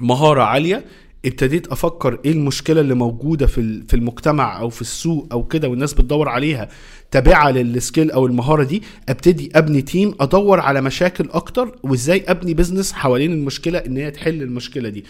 مهارة 0.00 0.42
عالية 0.42 0.84
ابتديت 1.26 1.66
أفكر 1.66 2.18
إيه 2.24 2.32
المشكلة 2.32 2.80
اللي 2.80 2.94
موجودة 2.94 3.46
في 3.46 3.82
في 3.88 3.94
المجتمع 3.94 4.60
أو 4.60 4.68
في 4.68 4.80
السوق 4.80 5.26
أو 5.32 5.44
كده 5.44 5.68
والناس 5.68 5.94
بتدور 5.94 6.28
عليها 6.28 6.68
تابعة 7.10 7.50
لل 7.50 7.67
skill 7.67 8.10
أو 8.10 8.26
المهارة 8.26 8.64
دي 8.64 8.82
ابتدي 9.08 9.50
ابني 9.54 9.82
team 9.82 10.14
ادور 10.20 10.60
على 10.60 10.80
مشاكل 10.80 11.28
أكتر 11.30 11.78
وازاي 11.82 12.24
ابني 12.28 12.54
business 12.54 12.92
حوالين 12.92 13.32
المشكلة 13.32 13.78
ان 13.78 13.96
هي 13.96 14.10
تحل 14.10 14.42
المشكلة 14.42 14.88
دي. 14.88 15.04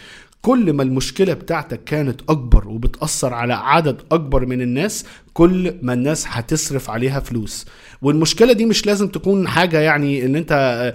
كل 0.45 0.73
ما 0.73 0.83
المشكلة 0.83 1.35
بتاعتك 1.35 1.85
كانت 1.85 2.21
أكبر 2.29 2.69
وبتأثر 2.69 3.35
على 3.35 3.55
عدد 3.55 4.01
أكبر 4.13 4.47
من 4.47 4.63
الناس 4.63 5.05
كل 5.35 5.75
ما 5.83 5.93
الناس 5.93 6.25
هتصرف 6.29 6.91
عليها 6.91 7.21
فلوس. 7.21 7.67
والمشكلة 8.03 8.53
دي 8.53 8.67
مش 8.67 8.87
لازم 8.87 9.09
تكون 9.09 9.49
حاجة 9.49 9.81
يعني 9.81 10.25
إن 10.25 10.37
أنت 10.37 10.53
آه، 10.53 10.95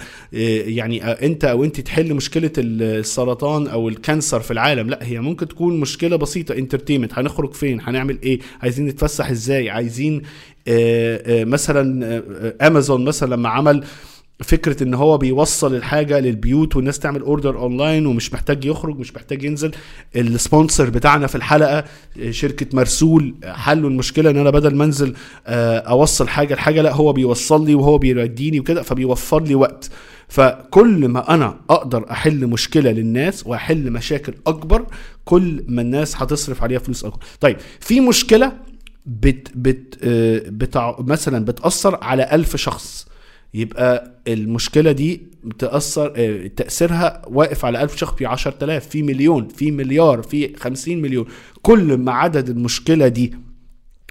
يعني 0.69 1.03
آه، 1.03 1.25
أنت 1.25 1.45
أو 1.45 1.63
أنت 1.63 1.81
تحل 1.81 2.13
مشكلة 2.13 2.51
السرطان 2.57 3.67
أو 3.67 3.89
ال 3.89 3.96
cancer 3.96 4.39
في 4.39 4.51
العالم. 4.51 4.89
لا 4.89 4.99
هي 5.01 5.19
ممكن 5.19 5.47
تكون 5.47 5.79
مشكلة 5.79 6.15
بسيطة 6.15 6.53
entertainment 6.55 7.13
هنخرج 7.19 7.53
فين؟ 7.53 7.81
هنعمل 7.81 8.19
إيه؟ 8.23 8.39
عايزين 8.61 8.85
نتفسح 8.85 9.29
إزاي؟ 9.29 9.69
عايزين 9.69 10.21
آه، 10.67 11.43
مثلا 11.43 12.23
امازون 12.61 13.05
مثلا 13.05 13.35
لما 13.35 13.49
عمل 13.49 13.83
فكرة 14.43 14.83
إن 14.83 14.93
هو 14.93 15.17
بيوصل 15.17 15.75
الحاجة 15.75 16.19
للبيوت 16.19 16.75
والناس 16.75 16.99
تعمل 16.99 17.21
order 17.21 17.59
online 17.59 18.05
ومش 18.05 18.33
محتاج 18.33 18.65
يخرج 18.65 18.99
مش 18.99 19.15
محتاج 19.15 19.43
ينزل. 19.43 19.71
السبونسر 20.15 20.89
بتاعنا 20.89 21.27
في 21.27 21.35
الحلقة 21.35 21.83
شركة 22.29 22.67
مرسول 22.73 23.35
حلوا 23.45 23.89
المشكلة 23.89 24.29
إن 24.29 24.37
أنا 24.37 24.49
بدل 24.49 24.75
ما 24.75 24.83
أنزل 24.83 25.13
آه، 25.47 25.77
أوصل 25.77 26.27
حاجة 26.27 26.53
لحاجه 26.53 26.81
لا 26.81 26.93
هو 26.93 27.13
بيوصل 27.13 27.65
لي 27.65 27.75
وهو 27.75 27.97
بيوديني 27.97 28.59
وكده 28.59 28.81
فبيوفر 28.81 29.43
لي 29.43 29.55
وقت. 29.55 29.89
فكل 30.27 31.07
ما 31.07 31.33
أنا 31.33 31.59
أقدر 31.69 32.11
أحل 32.11 32.47
مشكلة 32.47 32.91
للناس 32.91 33.47
وأحل 33.47 33.91
مشاكل 33.91 34.33
أكبر 34.47 34.85
كل 35.25 35.63
ما 35.67 35.81
الناس 35.81 36.21
هتصرف 36.21 36.63
عليها 36.63 36.79
فلوس 36.79 37.05
أكبر. 37.05 37.19
طيب 37.39 37.57
في 37.79 37.99
مشكلة 37.99 38.53
بت 39.05 39.47
بت 39.55 39.97
آه، 40.03 40.41
بتاع 40.47 40.95
مثلا 40.99 41.45
بتأثر 41.45 42.03
على 42.03 42.29
ألف 42.31 42.55
شخص. 42.55 43.08
يبقى 43.53 44.11
المشكلة 44.27 44.91
دي 44.91 45.21
بتأثر 45.43 46.13
آه، 46.15 46.47
تأثيرها 46.47 47.21
واقف 47.27 47.65
على 47.65 47.83
ألف 47.83 47.95
شخص 47.97 48.15
في 48.15 48.25
عشر 48.25 48.51
تلاف 48.51 48.87
في 48.87 49.03
مليون 49.03 49.47
في 49.47 49.71
مليار 49.71 50.21
في 50.21 50.55
خمسين 50.55 51.01
مليون. 51.01 51.25
كل 51.61 51.97
ما 51.97 52.11
عدد 52.11 52.49
المشكلة 52.49 53.07
دي 53.07 53.35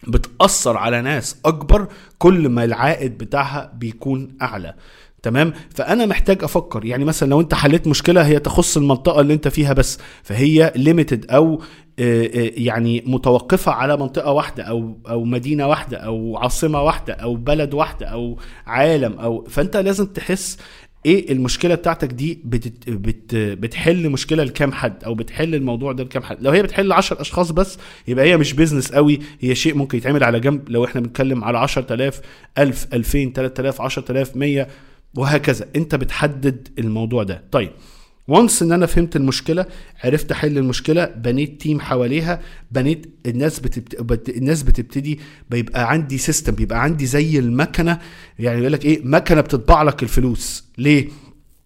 بتأثر 0.08 0.76
على 0.76 1.02
ناس 1.02 1.36
أكبر 1.44 1.88
كل 2.18 2.48
ما 2.48 2.64
العائد 2.64 3.18
بتاعها 3.18 3.72
بيكون 3.76 4.36
أعلى. 4.42 4.74
تمام؟ 5.22 5.52
فأنا 5.74 6.06
محتاج 6.06 6.44
أفكر. 6.44 6.84
يعني 6.84 7.04
مثلا 7.04 7.30
لو 7.30 7.40
أنت 7.40 7.54
حليت 7.54 7.86
مشكلة 7.86 8.26
هي 8.26 8.38
تخص 8.38 8.76
المنطقة 8.76 9.20
اللي 9.20 9.34
أنت 9.34 9.48
فيها 9.48 9.72
بس 9.72 9.98
فهي 10.22 10.72
ليميتد 10.76 11.30
أو 11.30 11.62
يعني 11.98 13.02
متوقفة 13.06 13.72
على 13.72 13.96
منطقة 13.96 14.32
واحدة 14.32 14.62
أو 14.62 14.98
أو 15.08 15.24
مدينة 15.24 15.66
واحدة 15.68 15.96
أو 15.96 16.36
عاصمة 16.36 16.82
واحدة 16.82 17.14
أو 17.14 17.34
بلد 17.34 17.74
واحدة 17.74 18.06
أو 18.06 18.38
عالم 18.66 19.18
أو 19.18 19.44
فأنت 19.44 19.76
لازم 19.76 20.06
تحس 20.06 20.58
إيه 21.06 21.32
المشكلة 21.32 21.74
بتاعتك 21.74 22.08
دي 22.12 22.42
بت 22.44 22.90
بت 22.90 23.34
بتحل 23.34 24.10
مشكلة 24.10 24.44
لكام 24.44 24.72
حد 24.72 25.04
أو 25.04 25.14
بتحل 25.14 25.54
الموضوع 25.54 25.92
ده 25.92 26.04
لكام 26.04 26.22
حد. 26.22 26.36
لو 26.42 26.50
هي 26.50 26.62
بتحل 26.62 26.92
10 26.92 27.20
أشخاص 27.20 27.50
بس 27.50 27.78
يبقى 28.08 28.24
هي 28.24 28.36
مش 28.36 28.52
business 28.52 28.92
قوي 28.92 29.18
هي 29.40 29.54
شيء 29.54 29.74
ممكن 29.74 29.98
يتعمل 29.98 30.24
على 30.24 30.40
جنب. 30.40 30.68
لو 30.68 30.84
إحنا 30.84 31.00
بنتكلم 31.00 31.44
على 31.44 31.58
10000 31.58 32.20
1000 32.58 32.86
2000 32.94 33.32
3000 33.32 33.80
10000 33.80 34.36
100 34.36 34.68
وهكذا. 35.16 35.66
أنت 35.76 35.94
بتحدد 35.94 36.68
الموضوع 36.78 37.22
ده. 37.22 37.42
طيب 37.52 37.70
once 38.28 38.62
إن 38.62 38.72
أنا 38.72 38.86
فهمت 38.86 39.16
المشكلة 39.16 39.66
عرفت 40.04 40.32
احل 40.32 40.58
المشكلة 40.58 41.04
بنيت 41.04 41.60
team 41.60 41.80
حواليها 41.80 42.40
بنيت 42.70 43.06
الناس 43.26 43.60
بتبت... 43.60 44.00
بت... 44.02 44.28
الناس 44.28 44.62
بتبتدي 44.62 45.20
بيبقى 45.50 45.90
عندي 45.90 46.18
system 46.18 46.52
بيبقى 46.52 46.82
عندي 46.82 47.06
زي 47.06 47.38
المكنة 47.38 47.98
يعني 48.38 48.60
يقول 48.60 48.72
لك 48.72 48.84
إيه 48.84 49.00
مكنة 49.04 49.40
بتطبع 49.40 49.82
لك 49.82 50.02
الفلوس. 50.02 50.64
ليه؟ 50.78 51.08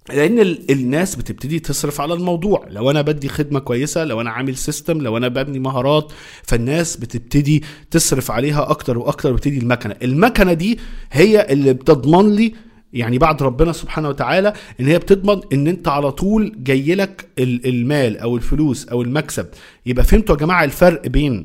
لأن 0.09 0.38
ال- 0.40 0.71
الناس 0.71 1.14
بتبتدي 1.16 1.59
تصرف 1.59 2.00
على 2.00 2.14
الموضوع. 2.14 2.66
لو 2.71 2.90
أنا 2.90 3.02
بدي 3.02 3.28
خدمة 3.28 3.59
كويسة 3.61 4.04
لو 4.04 4.21
أنا 4.21 4.31
عامل 4.31 4.57
system 4.57 4.99
لو 4.99 5.16
أنا 5.16 5.28
ببني 5.28 5.59
مهارات 5.59 6.12
فالناس 6.42 6.97
بتبتدي 6.97 7.62
تصرف 7.90 8.31
عليها 8.31 8.71
أكتر 8.71 8.99
وأكتر 8.99 9.33
وبتدي 9.33 9.59
المكنة. 9.59 9.95
المكنة 10.02 10.52
دي 10.52 10.78
هي 11.12 11.47
اللي 11.52 11.73
بتضمن 11.73 12.35
لي 12.35 12.54
يعني 12.93 13.19
بعد 13.19 13.43
ربنا 13.43 13.73
سبحانه 13.73 14.09
وتعالى 14.09 14.53
إن 14.81 14.87
هي 14.87 14.99
بتضمن 14.99 15.41
إن 15.53 15.67
أنت 15.69 15.89
على 15.89 16.13
طول 16.13 16.53
جاي 16.57 16.95
لك 16.95 17.27
ال- 17.39 17.67
المال 17.69 18.19
أو 18.19 18.37
الفلوس 18.37 18.89
أو 18.89 19.03
المكسب. 19.03 19.47
يبقى 19.87 20.05
فهمتوا 20.05 20.35
يا 20.35 20.41
جماعة 20.41 20.65
الفرق 20.65 21.07
بين 21.07 21.45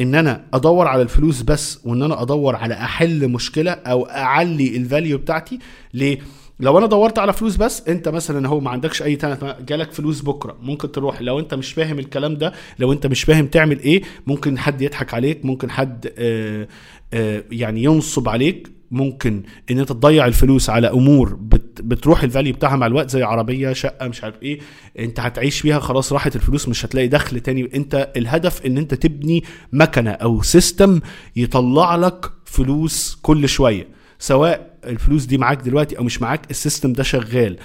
إن 0.00 0.14
أنا 0.14 0.44
أدور 0.54 0.86
على 0.88 1.02
الفلوس 1.02 1.42
بس 1.42 1.80
وإن 1.84 2.02
أنا 2.02 2.22
أدور 2.22 2.56
على 2.56 2.74
أحل 2.74 3.28
مشكلة 3.28 3.70
أو 3.70 4.06
أعلي 4.06 4.76
ال 4.76 4.83
value 4.83 5.18
بتاعتي. 5.18 5.58
ليه؟ 5.94 6.18
لو 6.60 6.78
أنا 6.78 6.86
دورت 6.86 7.18
على 7.18 7.32
فلوس 7.32 7.56
بس 7.56 7.88
أنت 7.88 8.08
مثلا 8.08 8.48
هو 8.48 8.60
ما 8.60 8.70
عندكش 8.70 9.02
أي 9.02 9.16
talent 9.16 9.56
جالك 9.68 9.92
فلوس 9.92 10.20
بكرة 10.20 10.56
ممكن 10.62 10.92
تروح. 10.92 11.22
لو 11.22 11.38
أنت 11.38 11.54
مش 11.54 11.72
فاهم 11.72 11.98
الكلام 11.98 12.34
ده 12.36 12.52
لو 12.78 12.92
أنت 12.92 13.06
مش 13.06 13.22
فاهم 13.24 13.46
تعمل 13.46 13.80
إيه 13.80 14.02
ممكن 14.26 14.58
حد 14.58 14.82
يضحك 14.82 15.14
عليك 15.14 15.44
ممكن 15.44 15.70
حد 15.70 16.12
آه 16.18 16.68
آه 17.14 17.44
يعني 17.50 17.82
ينصب 17.84 18.28
عليك. 18.28 18.75
ممكن 18.90 19.42
إن 19.70 19.78
أنت 19.78 19.88
تضيع 19.92 20.26
الفلوس 20.26 20.70
على 20.70 20.90
أمور 20.90 21.34
بت 21.34 21.80
بتروح 21.82 22.22
ال 22.22 22.27
value 22.27 22.54
بتاعها 22.54 22.76
مع 22.76 22.86
الوقت 22.86 23.10
زي 23.10 23.22
عربية 23.22 23.72
شقة 23.72 24.08
مش 24.08 24.24
عارف 24.24 24.42
إيه 24.42 24.60
أنت 24.98 25.20
هتعيش 25.20 25.60
فيها 25.60 25.78
خلاص 25.80 26.12
راحت 26.12 26.36
الفلوس 26.36 26.68
مش 26.68 26.84
هتلاقي 26.84 27.08
دخل 27.08 27.40
تاني. 27.40 27.70
أنت 27.74 28.12
الهدف 28.16 28.66
إن 28.66 28.78
أنت 28.78 28.94
تبني 28.94 29.44
مكنة 29.72 30.10
أو 30.10 30.42
system 30.42 31.00
يطلع 31.36 31.96
لك 31.96 32.30
فلوس 32.44 33.18
كل 33.22 33.48
شوية 33.48 33.88
سواء 34.18 34.76
الفلوس 34.84 35.24
دي 35.24 35.38
معاك 35.38 35.62
دلوقتي 35.62 35.98
أو 35.98 36.04
مش 36.04 36.22
معاك 36.22 36.50
ال 36.50 36.56
system 36.56 36.92
ده 36.92 37.02
شغال. 37.02 37.56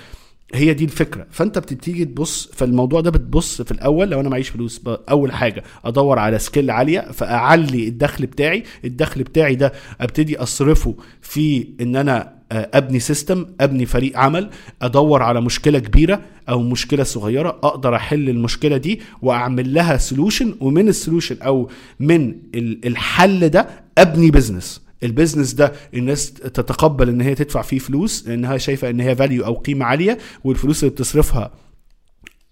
هي 0.54 0.74
دي 0.74 0.84
الفكرة. 0.84 1.28
فأنت 1.32 1.60
بتبتدي 1.60 2.06
تبص 2.06 2.50
فالموضوع 2.54 3.02
ده 3.02 3.12
بتبص 3.12 3.62
في 3.62 3.72
الأول 3.72 4.10
لو 4.10 4.20
أنا 4.20 4.30
معيش 4.30 4.50
فلوس 4.50 4.82
أول 4.88 5.32
حاجة 5.32 5.64
أدور 5.86 6.20
على 6.20 6.40
skill 6.40 6.72
عالية 6.72 7.00
فأعلي 7.00 7.88
الدخل 7.88 8.26
بتاعي. 8.26 8.64
الدخل 8.86 9.24
بتاعي 9.24 9.56
ده 9.56 9.72
أبتدي 10.02 10.38
أصرفه 10.38 10.96
في 11.22 11.68
إن 11.82 11.96
أنا 11.96 12.42
آه، 12.52 12.70
أبني 12.74 13.00
system 13.00 13.46
أبني 13.62 13.86
فريق 13.86 14.18
عمل 14.20 14.50
أدور 14.82 15.24
على 15.24 15.42
مشكلة 15.42 15.80
كبيرة 15.80 16.22
أو 16.50 16.62
مشكلة 16.62 17.04
صغيرة 17.04 17.50
أقدر 17.50 17.96
أحل 17.96 18.30
المشكلة 18.30 18.78
دي 18.78 19.02
وأعمل 19.22 19.74
لها 19.74 19.98
solution 19.98 20.56
ومن 20.60 20.88
ال 20.88 20.93
solution 20.93 21.38
أو 21.42 21.70
من 22.00 22.36
ال- 22.56 22.86
الحل 22.88 23.50
ده 23.50 23.68
أبني 23.98 24.32
business 24.32 24.82
ال 25.04 25.09
business 25.09 25.54
ده 25.54 25.74
الناس 25.94 26.34
تتقبل 26.34 27.10
إن 27.10 27.22
هي 27.22 27.36
تدفع 27.36 27.62
فيه 27.62 27.80
فلوس 27.80 28.28
لأنها 28.28 28.58
شايفة 28.58 28.90
إن 28.90 29.00
هي 29.00 29.16
value 29.16 29.46
أو 29.46 29.54
قيمة 29.54 29.86
عالية 29.86 30.18
والفلوس 30.44 30.84
اللي 30.84 30.96
بتصرفها 30.96 31.52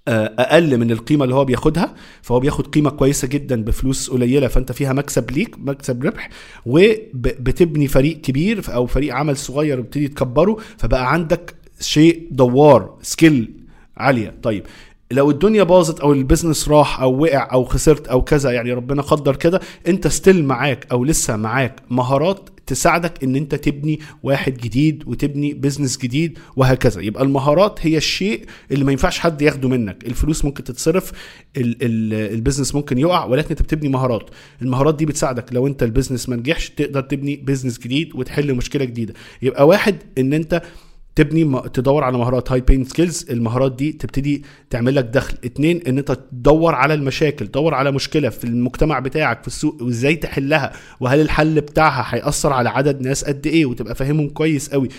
آه، 0.08 0.36
أقل 0.40 0.78
من 0.78 0.92
القيمة 0.92 1.24
اللي 1.24 1.36
هو 1.36 1.46
بياخدها 1.46 1.96
فهو 2.22 2.40
بياخد 2.40 2.68
قيمة 2.68 2.90
كويسة 2.90 3.28
جدا 3.28 3.64
بفلوس 3.64 4.10
قليلة 4.10 4.48
فأنت 4.48 4.72
فيها 4.72 4.94
مكسب 4.94 5.32
ليك 5.32 5.56
مكسب 5.60 6.04
ربح 6.04 6.30
وبتبني 6.66 7.88
فريق 7.88 8.22
كبير 8.22 8.62
أو 8.74 8.86
فريق 8.86 9.16
عمل 9.16 9.38
صغير 9.38 9.80
وبتبتدي 9.80 10.08
تكبره 10.08 10.58
فبقى 10.78 11.14
عندك 11.14 11.56
شيء 11.80 12.28
دوار 12.32 12.98
scale 13.02 13.54
عالية. 13.98 14.36
طيب 14.44 14.64
لو 15.12 15.32
الدنيا 15.32 15.64
باظت 15.64 16.00
أو 16.00 16.14
ال 16.14 16.20
business 16.20 16.70
راح 16.70 17.02
أو 17.02 17.24
وقع 17.24 17.50
أو 17.54 17.64
خسرت 17.64 18.08
أو 18.08 18.22
كذا 18.22 18.52
يعني 18.52 18.74
ربنا 18.74 19.02
قدر 19.02 19.36
كده 19.36 19.60
أنت 19.88 20.08
still 20.08 20.44
معاك 20.46 20.88
أو 20.92 21.04
لسه 21.06 21.36
معاك 21.36 21.76
مهارات 21.90 22.50
تساعدك 22.68 23.24
إن 23.24 23.36
أنت 23.36 23.56
تبني 23.56 24.00
واحد 24.24 24.58
جديد 24.58 25.04
وتبني 25.08 25.54
business 25.54 25.98
جديد 25.98 26.38
وهكذا. 26.56 27.02
يبقى 27.02 27.24
المهارات 27.24 27.80
هي 27.82 27.98
الشيء 27.98 28.46
اللي 28.72 28.86
ما 28.86 28.92
ينفعش 28.92 29.20
حد 29.20 29.42
ياخده 29.42 29.70
منك. 29.70 30.06
الفلوس 30.08 30.46
ممكن 30.46 30.64
تتصرف 30.64 31.12
ال- 31.58 31.78
ال- 31.82 32.34
ال 32.34 32.39
business 32.39 32.76
ممكن 32.76 32.98
يقع 32.98 33.26
ولكن 33.26 33.50
أنت 33.50 33.62
بتبني 33.62 33.90
مهارات. 33.90 34.30
المهارات 34.62 34.96
دي 34.96 35.06
بتساعدك. 35.06 35.54
لو 35.54 35.68
أنت 35.68 35.84
ال 35.84 35.89
business 35.89 36.30
ما 36.30 36.36
نجحش 36.36 36.70
تقدر 36.70 37.02
تبني 37.02 37.36
business 37.36 37.80
جديد 37.80 38.16
وتحل 38.16 38.54
مشكلة 38.54 38.86
جديدة. 38.86 39.14
يبقى 39.42 39.68
واحد 39.68 39.96
إن 40.18 40.34
أنت 40.34 40.62
تبني 41.20 41.62
تدور 41.74 42.04
على 42.04 42.18
مهارات 42.18 42.52
high 42.52 42.62
paying 42.62 42.86
skills 42.86 43.26
المهارات 43.30 43.76
دي 43.76 43.92
تبتدي 43.92 44.44
تعمل 44.70 44.96
لك 44.96 45.04
دخل. 45.04 45.38
اتنين 45.46 45.82
ان 45.88 45.98
انت 45.98 46.12
تدور 46.12 46.76
على 46.76 46.94
المشاكل 46.94 47.48
تدور 47.48 47.74
على 47.74 47.92
مشكلة 47.92 48.30
في 48.30 48.44
المجتمع 48.44 49.00
بتاعك 49.00 49.42
في 49.42 49.48
السوق 49.48 49.82
وازاي 49.82 50.16
تحلها 50.16 50.74
وهل 51.00 51.22
الحل 51.22 51.62
بتاعها 51.62 52.16
هيأثر 52.16 52.54
على 52.54 52.70
عدد 52.70 53.02
ناس 53.02 53.24
قد 53.24 53.48
إيه 53.48 53.66
وتبقى 53.66 53.96
فاهمهم 53.96 54.30
كويس 54.30 54.70
قوي. 54.70 54.90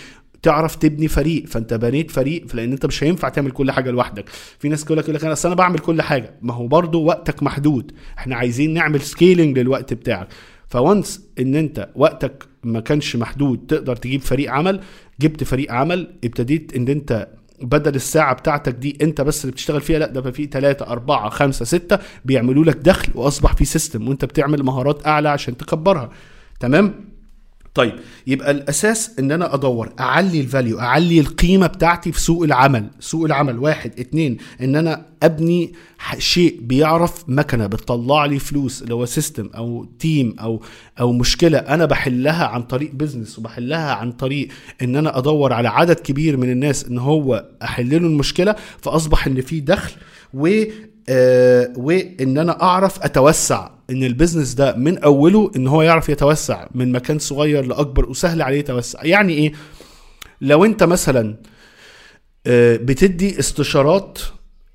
تعرف 0.41 0.75
تبني 0.75 1.07
فريق. 1.07 1.47
فانت 1.47 1.73
بنيت 1.73 2.11
فريق 2.11 2.55
لأن 2.55 2.71
انت 2.71 2.85
مش 2.85 3.03
هينفع 3.03 3.29
تعمل 3.29 3.51
كل 3.51 3.71
حاجة 3.71 3.91
لوحدك. 3.91 4.29
في 4.59 4.69
ناس 4.69 4.83
يقول 4.83 4.97
لك 4.97 5.03
يقول 5.03 5.15
لك 5.15 5.25
أنا 5.25 5.35
أنا 5.45 5.55
بعمل 5.55 5.79
كل 5.79 6.01
حاجة. 6.01 6.33
ما 6.41 6.53
هو 6.53 6.67
برضو 6.67 7.03
وقتك 7.03 7.43
محدود. 7.43 7.91
إحنا 8.17 8.35
عايزين 8.35 8.73
نعمل 8.73 9.01
scaling 9.01 9.59
للوقت 9.59 9.93
بتاعك. 9.93 10.27
ف 10.67 10.78
once 10.78 11.21
ان 11.39 11.55
انت 11.55 11.89
وقتك 11.95 12.45
ما 12.63 12.79
كانش 12.79 13.15
محدود 13.15 13.59
تقدر 13.67 13.95
تجيب 13.95 14.21
فريق 14.21 14.51
عمل 14.51 14.79
جبت 15.21 15.43
فريق 15.43 15.71
عمل 15.71 16.13
ابتديت 16.23 16.75
إن 16.75 16.87
أنت 16.87 17.27
بدل 17.61 17.95
الساعة 17.95 18.33
بتاعتك 18.35 18.73
دي 18.73 18.97
أنت 19.01 19.21
بس 19.21 19.41
اللي 19.41 19.51
بتشتغل 19.51 19.81
فيها 19.81 19.99
لأ 19.99 20.07
ده 20.07 20.31
في 20.31 20.45
ثلاثة 20.45 20.87
أربعة 20.87 21.29
خمسة 21.29 21.65
ستة 21.65 21.99
بيعملوا 22.25 22.65
لك 22.65 22.77
دخل 22.77 23.11
وأصبح 23.15 23.53
في 23.55 23.65
system 23.65 24.07
وأنت 24.07 24.25
بتعمل 24.25 24.63
مهارات 24.63 25.07
أعلى 25.07 25.29
عشان 25.29 25.57
تكبرها 25.57 26.09
تمام؟ 26.59 27.10
طيب 27.73 27.93
يبقى 28.27 28.51
الأساس 28.51 29.11
إن 29.19 29.31
أنا 29.31 29.53
أدور 29.53 29.89
أعلي 29.99 30.41
ال 30.41 30.47
value 30.47 30.79
أعلي 30.79 31.19
القيمة 31.19 31.67
بتاعتي 31.67 32.11
في 32.11 32.19
سوق 32.19 32.43
العمل. 32.43 32.87
سوق 32.99 33.25
العمل 33.25 33.59
واحد 33.59 33.91
اتنين 33.99 34.37
إن 34.61 34.75
أنا 34.75 35.05
أبني 35.23 35.73
شيء 36.17 36.59
بيعرف 36.61 37.23
مكنة 37.27 37.67
بتطلع 37.67 38.25
لي 38.25 38.39
فلوس 38.39 38.81
اللي 38.81 38.93
هو 38.93 39.05
system 39.05 39.49
أو 39.55 39.85
team 39.99 40.35
أو 40.39 40.61
أو 40.99 41.11
مشكلة 41.13 41.57
أنا 41.57 41.85
بحلها 41.85 42.45
عن 42.47 42.63
طريق 42.63 42.91
business 42.93 43.39
وبحلها 43.39 43.91
عن 43.91 44.11
طريق 44.11 44.47
إن 44.81 44.95
أنا 44.95 45.17
أدور 45.17 45.53
على 45.53 45.69
عدد 45.69 45.95
كبير 45.99 46.37
من 46.37 46.51
الناس 46.51 46.85
إن 46.85 46.97
هو 46.97 47.45
أحل 47.63 47.89
له 47.89 47.97
المشكلة 47.97 48.55
فأصبح 48.81 49.27
إن 49.27 49.41
في 49.41 49.59
دخل 49.59 49.91
و 50.33 50.63
آه 51.09 51.73
وإن 51.77 52.37
أنا 52.37 52.61
أعرف 52.61 53.03
أتوسع 53.03 53.69
إن 53.89 54.03
ال 54.03 54.09
business 54.09 54.53
ده 54.53 54.75
من 54.75 54.97
أوله 54.97 55.51
إن 55.55 55.67
هو 55.67 55.81
يعرف 55.81 56.09
يتوسع 56.09 56.67
من 56.75 56.91
مكان 56.91 57.19
صغير 57.19 57.65
لأكبر 57.65 58.09
وسهل 58.09 58.41
عليه 58.41 58.59
يتوسع. 58.59 59.05
يعني 59.05 59.33
إيه؟ 59.33 59.53
لو 60.41 60.65
أنت 60.65 60.83
مثلا 60.83 61.35
آه، 62.47 62.75
بتدي 62.77 63.39
استشارات 63.39 64.19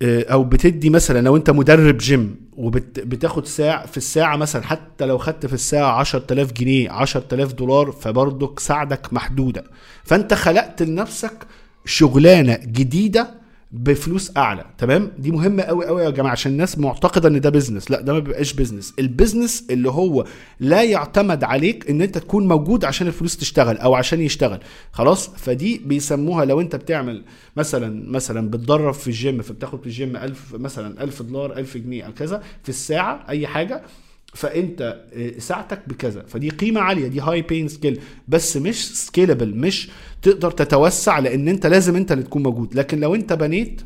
آه، 0.03 0.25
أو 0.33 0.45
بتدي 0.45 0.91
مثلا 0.91 1.21
لو 1.21 1.37
أنت 1.37 1.51
مدرب 1.51 1.97
جيم 1.99 2.37
وبتاخد 2.57 3.47
ساعة 3.47 3.87
في 3.87 3.97
الساعة 3.97 4.37
مثلا 4.37 4.63
حتى 4.63 5.07
لو 5.07 5.19
خدت 5.19 5.47
في 5.47 5.53
الساعة 5.53 5.93
10000 6.01 6.53
جنيه 6.53 6.91
10000 6.91 7.53
دولار 7.53 7.93
فبرضك 7.93 8.61
ساعتك 8.61 9.13
محدودة. 9.13 9.65
فأنت 10.05 10.35
خلقت 10.35 10.83
لنفسك 10.83 11.47
شغلانة 11.85 12.59
جديدة 12.63 13.46
بفلوس 13.77 14.37
أعلى 14.37 14.65
تمام؟ 14.79 15.11
دي 15.19 15.31
مهمة 15.31 15.63
قوي 15.63 15.87
قوي 15.87 16.03
يا 16.03 16.11
جماعة 16.11 16.33
عشان 16.33 16.53
الناس 16.53 16.79
معتقدة 16.79 17.29
إن 17.29 17.41
ده 17.41 17.51
business 17.51 17.91
لأ 17.91 18.01
ده 18.01 18.13
ما 18.13 18.19
بيبقاش 18.19 18.53
business 18.53 18.95
ال 18.99 19.06
business 19.06 19.65
اللي 19.71 19.91
هو 19.91 20.25
لا 20.61 20.83
يعتمد 20.83 21.45
عليك 21.45 21.91
إن 21.91 22.03
أنت 22.03 22.19
تكون 22.19 22.49
موجود 22.49 22.85
عشان 22.85 23.07
الفلوس 23.07 23.37
تشتغل 23.37 23.77
أو 23.79 23.95
عشان 23.95 24.21
يشتغل. 24.21 24.61
خلاص؟ 24.93 25.29
فدي 25.29 25.81
بيسموها 25.85 26.45
لو 26.45 26.61
أنت 26.61 26.77
بتعمل 26.77 27.25
مثلا 27.57 28.11
مثلا 28.11 28.51
بتدرب 28.51 28.95
في 28.95 29.07
الجيم 29.07 29.43
فبتاخد 29.43 29.81
في 29.81 29.87
الجيم 29.87 30.17
1000 30.17 30.55
مثلا 30.55 31.03
1000 31.05 31.23
دولار 31.23 31.57
1000 31.59 31.77
جنيه 31.77 32.03
أو 32.03 32.13
كذا 32.13 32.43
في 32.63 32.69
الساعة 32.69 33.25
أي 33.29 33.47
حاجة 33.47 33.83
فانت 34.37 35.05
آه، 35.13 35.39
ساعتك 35.39 35.89
بكذا. 35.89 36.25
فدي 36.29 36.49
قيمة 36.51 36.81
عالية 36.81 37.09
دي 37.09 37.21
high 37.21 37.43
paying 37.43 37.69
skill 37.69 38.01
بس 38.29 38.57
مش 38.57 39.07
scalable 39.07 39.57
مش 39.57 39.89
تقدر 40.23 40.51
تتوسع 40.51 41.19
لأن 41.19 41.49
انت 41.49 41.67
لازم 41.67 41.97
انت 41.97 42.13
اللي 42.13 42.25
تكون 42.25 42.43
موجود. 42.43 42.75
لكن 42.75 43.01
لو 43.01 43.15
انت 43.15 43.33
بنيت 43.33 43.83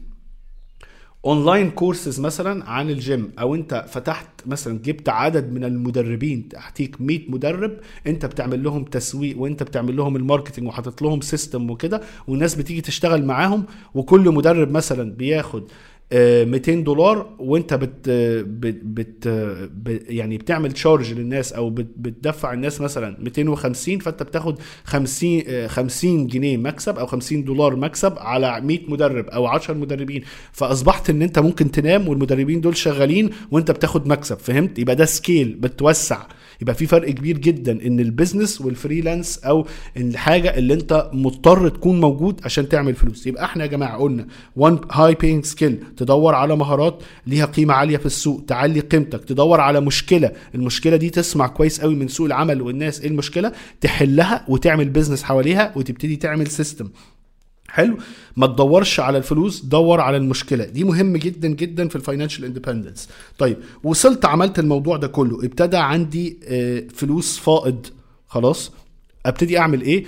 online 1.25 1.71
courses 1.71 2.21
مثلا 2.21 2.71
عن 2.71 2.91
الجيم 2.91 3.33
أو 3.39 3.55
انت 3.55 3.85
فتحت 3.89 4.27
مثلا 4.47 4.79
جبت 4.79 5.09
عدد 5.09 5.53
من 5.53 5.65
المدربين 5.65 6.49
تحتيك 6.49 7.01
100 7.01 7.21
مدرب 7.29 7.77
انت 8.07 8.27
بتعمل 8.27 8.63
لهم 8.63 8.85
تسويق 8.85 9.39
وانت 9.39 9.63
بتعمل 9.63 9.97
لهم 9.97 10.17
ال 10.17 10.22
marketing 10.22 10.67
وحاطط 10.67 11.03
لهم 11.03 11.21
system 11.21 11.71
وكده 11.71 12.01
والناس 12.29 12.55
بتيجي 12.55 12.81
تشتغل 12.81 13.25
معاهم 13.25 13.65
وكل 13.95 14.21
مدرب 14.21 14.71
مثلا 14.71 15.13
بياخد 15.13 15.71
200 16.13 16.75
دولار 16.75 17.35
وانت 17.39 17.75
بت 17.75 18.09
بت, 18.47 18.81
بت 18.85 19.29
ب- 19.75 20.03
يعني 20.09 20.39
بتعمل 20.39 20.73
charge 20.73 21.13
للناس 21.13 21.53
أو 21.53 21.71
بت 21.71 21.87
بتدفع 21.97 22.53
الناس 22.53 22.81
مثلا 22.81 23.17
250 23.21 23.99
فأنت 23.99 24.23
بتاخد 24.23 24.59
50 24.85 25.43
آه، 25.49 25.67
50 25.67 26.27
جنيه 26.27 26.57
مكسب 26.57 26.99
أو 26.99 27.07
50 27.07 27.45
دولار 27.45 27.77
مكسب 27.77 28.13
على 28.19 28.61
100 28.61 28.79
مدرب 28.89 29.27
أو 29.29 29.47
10 29.47 29.75
مدربين. 29.75 30.23
فأصبحت 30.53 31.11
إن 31.11 31.23
أنت 31.23 31.39
ممكن 31.39 31.71
تنام 31.71 32.09
والمدربين 32.09 32.61
دول 32.61 32.77
شغالين 32.77 33.31
وأنت 33.51 33.71
بتاخد 33.71 34.07
مكسب 34.09 34.39
فهمت؟ 34.39 34.79
يبقى 34.79 34.97
ده 34.97 35.05
scale 35.05 35.49
بتوسع. 35.55 36.23
يبقى 36.63 36.75
في 36.75 36.87
فرق 36.87 37.11
كبير 37.11 37.39
جدا 37.39 37.87
إن 37.87 38.01
ال 38.01 38.07
business 38.07 38.61
وال 38.61 38.75
freelance 38.75 39.39
أو 39.39 39.67
الحاجة 39.97 40.59
اللي 40.59 40.75
أنت 40.75 41.11
مضطر 41.13 41.69
تكون 41.69 42.01
موجود 42.01 42.41
عشان 42.45 42.69
تعمل 42.69 42.95
فلوس. 42.95 43.27
يبقى 43.27 43.45
إحنا 43.45 43.65
يا 43.65 43.69
جماعة 43.69 43.97
قلنا 43.99 44.27
one 44.57 44.79
high 44.93 45.15
paying 45.15 45.45
skill 45.45 45.79
تدور 45.97 46.35
على 46.35 46.57
مهارات 46.57 47.03
ليها 47.27 47.45
قيمة 47.47 47.75
عالية 47.75 47.97
في 47.97 48.07
السوق 48.07 48.45
تعلي 48.47 48.81
قيمتك 48.81 49.25
تدور 49.25 49.61
على 49.61 49.81
مشكلة 49.81 50.33
المشكلة 50.55 50.97
دي 50.97 51.11
تسمع 51.11 51.47
كويس 51.47 51.81
قوي 51.81 51.95
من 51.95 52.09
سوق 52.09 52.27
العمل 52.27 52.63
والناس 52.63 53.01
إيه 53.01 53.09
المشكلة؟ 53.09 53.53
تحلها 53.81 54.45
وتعمل 54.49 54.89
business 54.89 55.23
حواليها 55.23 55.73
وتبتدي 55.77 56.17
تعمل 56.17 56.47
system 56.47 56.89
حلو. 57.71 57.99
ما 58.37 58.47
تدورش 58.47 59.01
على 59.01 59.19
الفلوس 59.19 59.61
دور 59.65 60.01
على 60.01 60.17
المشكلة. 60.17 60.65
دي 60.65 60.85
مهم 60.85 61.17
جدا 61.17 61.49
جدا 61.49 61.89
في 61.89 61.97
ال 61.97 62.02
financial 62.02 62.45
independence 62.45 63.09
طيب 63.39 63.57
وصلت 63.83 64.25
عملت 64.25 64.59
الموضوع 64.59 64.97
ده 64.97 65.07
كله 65.09 65.45
ابتدى 65.45 65.77
عندي 65.77 66.39
آه، 66.45 66.83
فلوس 66.95 67.39
فائض. 67.39 67.87
خلاص 68.29 68.73
ابتدي 69.27 69.59
أعمل 69.59 69.83
إيه؟ 69.83 70.05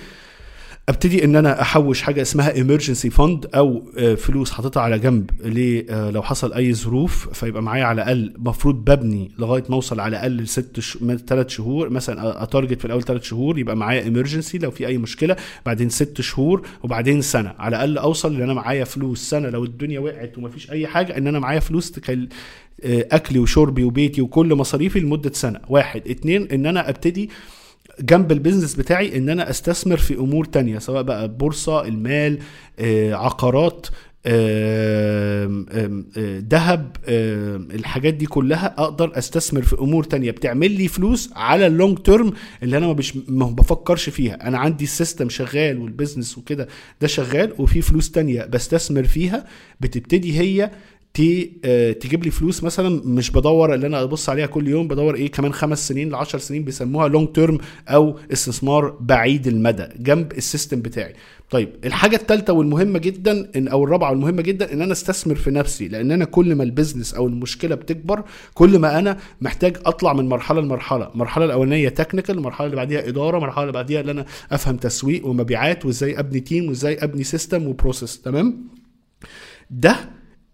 أبتدي 0.88 1.24
إن 1.24 1.36
أنا 1.36 1.62
أحوش 1.62 2.02
حاجة 2.02 2.22
اسمها 2.22 2.52
emergency 2.54 3.08
fund 3.08 3.46
أو 3.54 3.82
آه، 3.98 4.14
فلوس 4.14 4.50
حاططها 4.50 4.80
على 4.80 4.98
جنب 4.98 5.30
آه، 5.90 6.10
لو 6.10 6.22
حصل 6.22 6.52
أي 6.52 6.74
ظروف 6.74 7.28
فيبقى 7.28 7.62
معايا 7.62 7.84
على 7.84 8.02
الأقل 8.02 8.34
مفروض 8.38 8.74
ببني 8.74 9.30
لغاية 9.38 9.64
ما 9.68 9.74
أوصل 9.74 10.00
على 10.00 10.16
الأقل 10.16 10.48
ست 10.48 10.80
ش... 10.80 10.98
ثلاث 11.26 11.48
شهور 11.48 11.90
مثلا 11.90 12.42
ا 12.42 12.47
target 12.47 12.78
في 12.78 12.84
الأول 12.84 13.02
ثلاث 13.02 13.22
شهور 13.22 13.58
يبقى 13.58 13.76
معايا 13.76 14.02
emergency 14.02 14.54
لو 14.54 14.70
في 14.70 14.86
أي 14.86 14.98
مشكلة 14.98 15.36
بعدين 15.66 15.88
ست 15.88 16.20
شهور 16.20 16.66
وبعدين 16.82 17.20
سنة 17.22 17.54
على 17.58 17.76
الأقل 17.76 17.98
أوصل 17.98 18.34
إن 18.34 18.42
أنا 18.42 18.54
معايا 18.54 18.84
فلوس 18.84 19.30
سنة 19.30 19.48
لو 19.48 19.64
الدنيا 19.64 20.00
وقعت 20.00 20.38
ومفيش 20.38 20.70
أي 20.70 20.86
حاجة 20.86 21.16
إن 21.16 21.26
أنا 21.26 21.38
معايا 21.38 21.60
فلوس 21.60 21.90
تكل... 21.90 22.28
آه، 22.84 23.06
أكلي 23.12 23.38
وشربي 23.38 23.84
وبيتي 23.84 24.22
وكل 24.22 24.54
مصاريفي 24.54 25.00
لمدة 25.00 25.32
سنة. 25.32 25.60
واحد. 25.68 26.02
اتنين 26.08 26.48
إن 26.52 26.66
أنا 26.66 26.88
أبتدي 26.88 27.30
جنب 28.00 28.32
ال 28.32 28.37
business 28.37 28.74
بتاعي 28.74 29.18
إن 29.18 29.28
أنا 29.28 29.50
أستثمر 29.50 29.96
في 29.96 30.14
أمور 30.14 30.44
تانية 30.44 30.78
سواء 30.78 31.02
بقى 31.02 31.28
بورصة 31.28 31.84
المال 31.84 32.38
آه، 32.78 33.14
عقارات 33.14 33.86
آه، 34.26 35.64
ذهب 36.50 36.96
الحاجات 37.74 38.14
دي 38.14 38.26
كلها 38.26 38.74
أقدر 38.78 39.18
أستثمر 39.18 39.62
في 39.62 39.76
أمور 39.78 40.04
تانية. 40.04 40.30
بتعمل 40.30 40.70
لي 40.70 40.88
فلوس 40.88 41.30
على 41.36 41.66
ال 41.66 41.73
long 41.73 41.98
term 41.98 42.32
اللي 42.62 42.76
أنا 42.78 42.86
ما, 42.86 42.96
ما 43.28 43.46
بفكرش 43.46 44.08
فيها. 44.08 44.48
أنا 44.48 44.58
عندي 44.58 44.84
ال 44.84 44.91
system 44.91 45.28
شغال 45.28 45.78
وال 45.78 45.90
business 45.90 46.38
وكده 46.38 46.68
ده 47.00 47.06
شغال 47.06 47.52
وفي 47.58 47.82
فلوس 47.82 48.10
تانية 48.10 48.44
بستثمر 48.44 49.04
فيها 49.04 49.44
بتبتدي 49.80 50.40
هي 50.40 50.70
تجيب 52.00 52.24
لي 52.24 52.30
فلوس 52.30 52.64
مثلا 52.64 53.02
مش 53.04 53.30
بدور 53.30 53.74
اللي 53.74 53.86
أنا 53.86 54.02
أبص 54.02 54.28
عليها 54.28 54.46
كل 54.46 54.68
يوم 54.68 54.88
بدور 54.88 55.14
إيه 55.14 55.30
كمان 55.30 55.52
خمس 55.52 55.88
سنين 55.88 56.10
ل 56.10 56.14
10 56.14 56.38
سنين 56.38 56.64
بيسموها 56.64 57.08
long 57.08 57.28
term 57.32 57.58
أو 57.88 58.18
استثمار 58.32 58.96
بعيد 59.00 59.46
المدى 59.46 59.86
جنب 59.98 60.32
ال 60.32 60.39
system 60.39 60.80
بتاعي. 60.82 61.14
طيب 61.50 61.68
الحاجة 61.84 62.16
الثالثه 62.16 62.52
والمهمة 62.52 62.98
جدا 62.98 63.50
ان 63.56 63.68
أو 63.68 63.84
الرابعة 63.84 64.10
والمهمة 64.10 64.42
جدا 64.42 64.72
إن 64.72 64.82
أنا 64.82 64.92
أستثمر 64.92 65.34
في 65.34 65.50
نفسي 65.50 65.88
لأن 65.88 66.10
أنا 66.10 66.24
كل 66.24 66.54
ما 66.54 66.62
ال 66.64 66.70
business 66.70 67.14
أو 67.14 67.26
المشكلة 67.26 67.74
بتكبر 67.74 68.24
كل 68.54 68.78
ما 68.78 68.98
أنا 68.98 69.18
محتاج 69.40 69.76
أطلع 69.86 70.12
من 70.12 70.28
مرحلة 70.28 70.60
لمرحلة 70.60 71.10
المرحلة 71.14 71.44
الأولانية 71.44 71.88
technical 71.88 72.38
المرحلة 72.38 72.66
اللي 72.66 72.76
بعديها 72.76 73.08
إدارة 73.08 73.36
المرحلة 73.38 73.62
اللي 73.62 73.72
بعديها 73.72 74.00
اللي 74.00 74.12
أنا 74.12 74.26
أفهم 74.52 74.76
تسويق 74.76 75.26
ومبيعات 75.26 75.86
وإزاي 75.86 76.18
أبني 76.18 76.40
team 76.40 76.68
وإزاي 76.68 76.94
أبني 77.04 77.24
system 77.24 77.66
و 77.66 77.73
process 77.73 78.20
تمام؟ 78.20 78.68
ده 79.70 79.96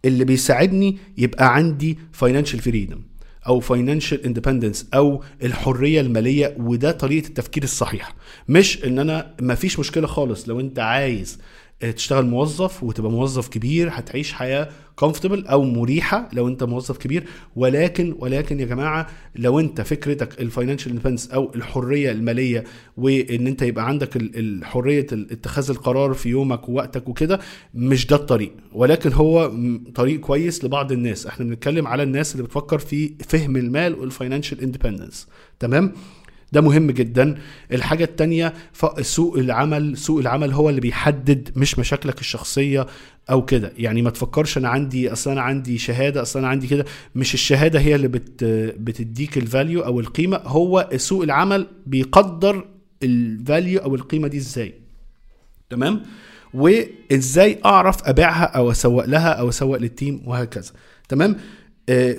اللي 0.04 0.24
بيساعدني 0.24 0.98
يبقى 1.18 1.54
عندي 1.54 1.98
financial 2.12 2.58
freedom 2.60 3.00
أو 3.46 3.60
financial 3.60 4.24
independence 4.24 4.86
أو 4.94 5.22
الحرية 5.42 6.00
المالية 6.00 6.54
وده 6.58 6.90
طريقة 6.92 7.26
التفكير 7.28 7.62
الصحيحه 7.62 8.14
مش 8.48 8.84
إن 8.84 8.98
أنا 8.98 9.34
مفيش 9.40 9.78
مشكلة 9.78 10.06
خالص 10.06 10.48
لو 10.48 10.60
أنت 10.60 10.78
عايز 10.78 11.38
تشتغل 11.80 12.26
موظف 12.26 12.82
وتبقى 12.84 13.10
موظف 13.10 13.48
كبير 13.48 13.88
هتعيش 13.92 14.32
حياة 14.32 14.68
comfortable 14.96 15.46
أو 15.46 15.62
مريحة 15.64 16.28
لو 16.32 16.48
أنت 16.48 16.62
موظف 16.64 16.98
كبير. 16.98 17.24
ولكن 17.56 18.14
ولكن 18.18 18.60
يا 18.60 18.64
جماعة 18.64 19.06
لو 19.36 19.60
أنت 19.60 19.80
فكرتك 19.80 20.40
ال 20.40 20.46
financial 20.46 20.92
independence 20.92 21.30
أو 21.30 21.52
الحرية 21.54 22.10
المالية 22.12 22.64
وإن 22.96 23.46
أنت 23.46 23.62
يبقى 23.62 23.88
عندك 23.88 24.16
ال- 24.16 24.38
ال- 24.38 24.64
حرية 24.64 25.06
ال- 25.12 25.32
اتخاذ 25.32 25.70
القرار 25.70 26.14
في 26.14 26.28
يومك 26.28 26.68
ووقتك 26.68 27.08
وكده 27.08 27.40
مش 27.74 28.06
ده 28.06 28.16
الطريق. 28.16 28.52
ولكن 28.72 29.12
هو 29.12 29.52
طريق 29.94 30.20
كويس 30.20 30.64
لبعض 30.64 30.92
الناس. 30.92 31.26
إحنا 31.26 31.44
بنتكلم 31.44 31.86
على 31.86 32.02
الناس 32.02 32.32
اللي 32.32 32.42
بتفكر 32.42 32.78
في 32.78 33.14
فهم 33.28 33.56
المال 33.56 33.94
وال 33.94 34.06
financial 34.06 34.60
independence 34.60 35.26
تمام؟ 35.58 35.92
ده 36.52 36.60
مهم 36.60 36.90
جدا. 36.90 37.38
الحاجة 37.72 38.04
التانية 38.04 38.54
سوق 39.00 39.38
العمل 39.38 39.96
سوق 39.96 40.18
العمل 40.18 40.52
هو 40.52 40.70
اللي 40.70 40.80
بيحدد 40.80 41.48
مش 41.56 41.78
مشاكلك 41.78 42.20
الشخصية 42.20 42.86
أو 43.30 43.44
كده. 43.44 43.72
يعني 43.76 44.02
ما 44.02 44.10
تفكرش 44.10 44.58
أنا 44.58 44.68
عندي 44.68 45.12
أصل 45.12 45.30
أنا 45.30 45.40
عندي 45.42 45.78
شهادة 45.78 46.22
أصل 46.22 46.38
أنا 46.38 46.48
عندي 46.48 46.66
كده. 46.66 46.84
مش 47.14 47.34
الشهادة 47.34 47.80
هي 47.80 47.94
اللي 47.94 48.08
بت 48.08 48.44
بتديك 48.78 49.38
ال 49.38 49.45
value 49.45 49.80
أو 49.80 50.00
القيمة 50.00 50.36
هو 50.36 50.88
سوق 50.96 51.22
العمل 51.22 51.66
بيقدر 51.86 52.64
ال 53.02 53.15
value 53.15 53.80
أو 53.80 53.94
القيمة 53.94 54.28
دي 54.28 54.36
إزاي. 54.36 54.74
تمام؟ 55.70 56.02
وإزاي 56.54 57.58
أعرف 57.64 58.08
أبيعها 58.08 58.44
أو 58.44 58.70
أسوق 58.70 59.04
لها 59.04 59.28
أو 59.28 59.48
أسوق 59.48 59.76
لل 59.76 59.92
team 59.92 60.22
وهكذا. 60.26 60.72
تمام؟ 61.08 61.36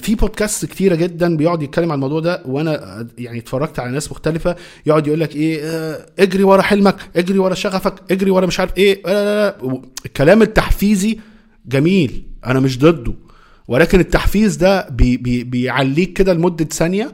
في 0.02 0.16
بودكاست 0.16 0.66
كتيرة 0.66 0.96
جدا 0.96 1.38
بيقعد 1.38 1.64
يتكلم 1.64 1.92
عن 1.92 1.96
الموضوع 1.96 2.20
ده 2.20 2.42
وأنا 2.46 3.00
آه، 3.00 3.08
يعني 3.18 3.40
اتفرجت 3.40 3.80
على 3.80 3.92
ناس 3.92 4.12
مختلفة 4.12 4.56
يقعد 4.86 5.08
يقول 5.08 5.20
لك 5.20 5.36
إيه 5.36 5.60
آه، 5.64 6.06
اجري 6.20 6.44
ورا 6.44 6.62
حلمك 6.62 6.96
اجري 7.16 7.40
ورا 7.40 7.54
شغفك 7.54 7.94
اجري 8.12 8.32
ورا 8.32 8.46
مش 8.46 8.60
عارف 8.60 8.78
إيه 8.78 9.02
لا 9.06 9.14
لا 9.14 9.58
لا. 9.64 9.82
الكلام 10.06 10.42
التحفيزي 10.42 11.20
جميل 11.66 12.24
أنا 12.46 12.60
مش 12.60 12.80
ضده 12.80 13.14
ولكن 13.68 14.00
التحفيز 14.00 14.56
ده 14.56 14.90
بي 14.90 15.18
بي 15.18 15.44
بيعليك 15.44 16.14
كده 16.14 16.34
لمدة 16.34 16.66
ثانية 16.66 17.12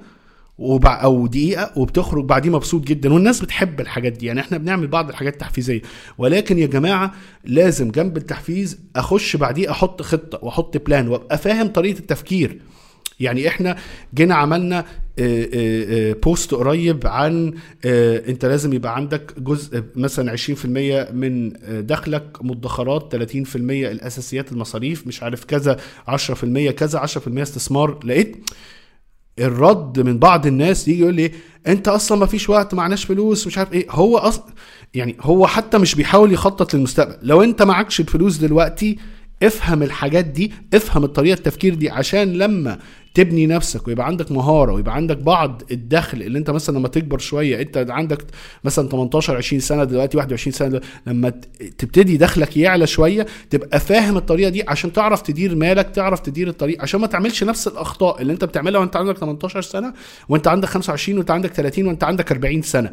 وبع... 0.58 1.04
أو 1.04 1.28
دقيقة 1.28 1.72
وبتخرج 1.76 2.26
بعديه 2.26 2.50
مبسوط 2.50 2.84
جدا. 2.88 3.14
والناس 3.14 3.42
بتحب 3.42 3.82
الحاجات 3.82 4.14
دي. 4.14 4.26
يعني 4.26 4.40
إحنا 4.40 4.58
بنعمل 4.58 4.88
بعض 4.88 5.10
الحاجات 5.10 5.34
التحفيزيه 5.34 5.82
ولكن 6.18 6.60
يا 6.60 6.66
جماعة 6.68 7.14
لازم 7.44 7.92
جنب 7.92 8.18
التحفيز 8.18 8.80
أخش 8.96 9.36
بعديه 9.36 9.72
أحط 9.72 10.02
خطة 10.02 10.40
وأحط 10.42 10.78
plan 10.78 11.08
وأبقى 11.08 11.38
فاهم 11.38 11.68
طريقة 11.68 12.00
التفكير. 12.00 12.60
يعني 13.20 13.48
إحنا 13.48 13.76
جينا 14.16 14.36
عملنا 14.36 14.80
آه، 14.80 14.84
آه، 15.20 16.10
آه، 16.10 16.14
post 16.24 16.54
قريب 16.54 17.08
عن 17.08 17.54
آه، 17.86 18.24
أنت 18.30 18.46
لازم 18.46 18.74
يبقى 18.74 18.96
عندك 18.96 19.34
جزء 19.40 19.84
مثلا 19.96 20.32
20% 20.32 21.12
من 21.14 21.54
آه، 21.64 21.82
دخلك 21.82 22.38
مدخرات 22.42 23.12
30% 23.12 23.56
الأساسيات 23.92 24.52
المصاريف 24.52 25.08
مش 25.08 25.24
عارف 25.24 25.44
كذا 25.46 25.78
10% 26.08 26.72
كذا 26.72 27.00
10% 27.00 27.42
استثمار. 27.42 28.00
لقيت 28.06 28.50
الرد 29.40 30.00
من 30.00 30.18
بعض 30.20 30.48
الناس 30.48 30.88
يجي 30.88 31.02
يقول 31.02 31.16
لي 31.16 31.32
أنت 31.68 31.88
أصلا 31.88 32.18
ما 32.18 32.26
فيش 32.26 32.50
وقت 32.50 32.74
معناش 32.74 33.06
فلوس. 33.06 33.48
مش 33.48 33.58
عارف 33.58 33.74
إيه. 33.74 33.88
هو 33.90 34.18
أصلا 34.18 34.46
يعني 34.94 35.16
هو 35.22 35.48
حتى 35.48 35.78
مش 35.78 35.96
بيحاول 35.96 36.32
يخطط 36.34 36.74
للمستقبل. 36.74 37.18
لو 37.22 37.44
أنت 37.44 37.62
معكش 37.62 38.00
الفلوس 38.00 38.38
دلوقتي 38.38 38.98
افهم 39.44 39.84
الحاجات 39.84 40.26
دي 40.26 40.52
افهم 40.74 41.04
الطريقة 41.04 41.34
التفكير 41.38 41.76
دي 41.76 41.90
عشان 41.90 42.34
لما 42.34 42.80
تبني 43.16 43.48
نفسك 43.48 43.88
ويبقى 43.88 44.06
عندك 44.06 44.32
مهارة 44.32 44.74
ويبقى 44.74 44.96
عندك 44.96 45.18
بعض 45.18 45.62
الدخل 45.72 46.22
اللي 46.22 46.40
انت 46.40 46.50
مثلا 46.50 46.78
لما 46.78 46.88
تكبر 46.88 47.18
شوية 47.18 47.62
انت 47.62 47.86
عندك 47.90 48.26
مثلا 48.64 48.90
18 48.90 49.38
20 49.38 49.60
سنة 49.60 49.84
دلوقتي 49.84 50.18
21 50.18 50.52
سنة 50.54 50.68
دلوقتي 50.68 50.88
لما 51.08 51.30
تبتدي 51.78 52.18
دخلك 52.18 52.58
يعلى 52.58 52.88
شوية 52.88 53.26
تبقى 53.50 53.80
فاهم 53.80 54.18
الطريقة 54.18 54.50
دي 54.50 54.64
عشان 54.68 54.94
تعرف 54.94 55.22
تدير 55.22 55.56
مالك 55.56 55.90
تعرف 55.90 56.20
تدير 56.20 56.48
الطريق 56.48 56.82
عشان 56.82 57.00
ما 57.02 57.08
تعملش 57.08 57.44
نفس 57.44 57.68
الأخطاء 57.68 58.22
اللي 58.22 58.34
انت 58.34 58.46
بتعملها 58.46 58.80
وانت 58.80 58.96
عندك 58.96 59.18
18 59.18 59.62
سنة 59.62 59.94
وانت 60.30 60.48
عندك 60.48 60.70
25 60.70 61.18
وانت 61.18 61.32
عندك 61.32 61.54
30 61.54 61.88
وانت 61.88 62.04
عندك 62.04 62.32
40 62.32 62.62
سنة. 62.62 62.92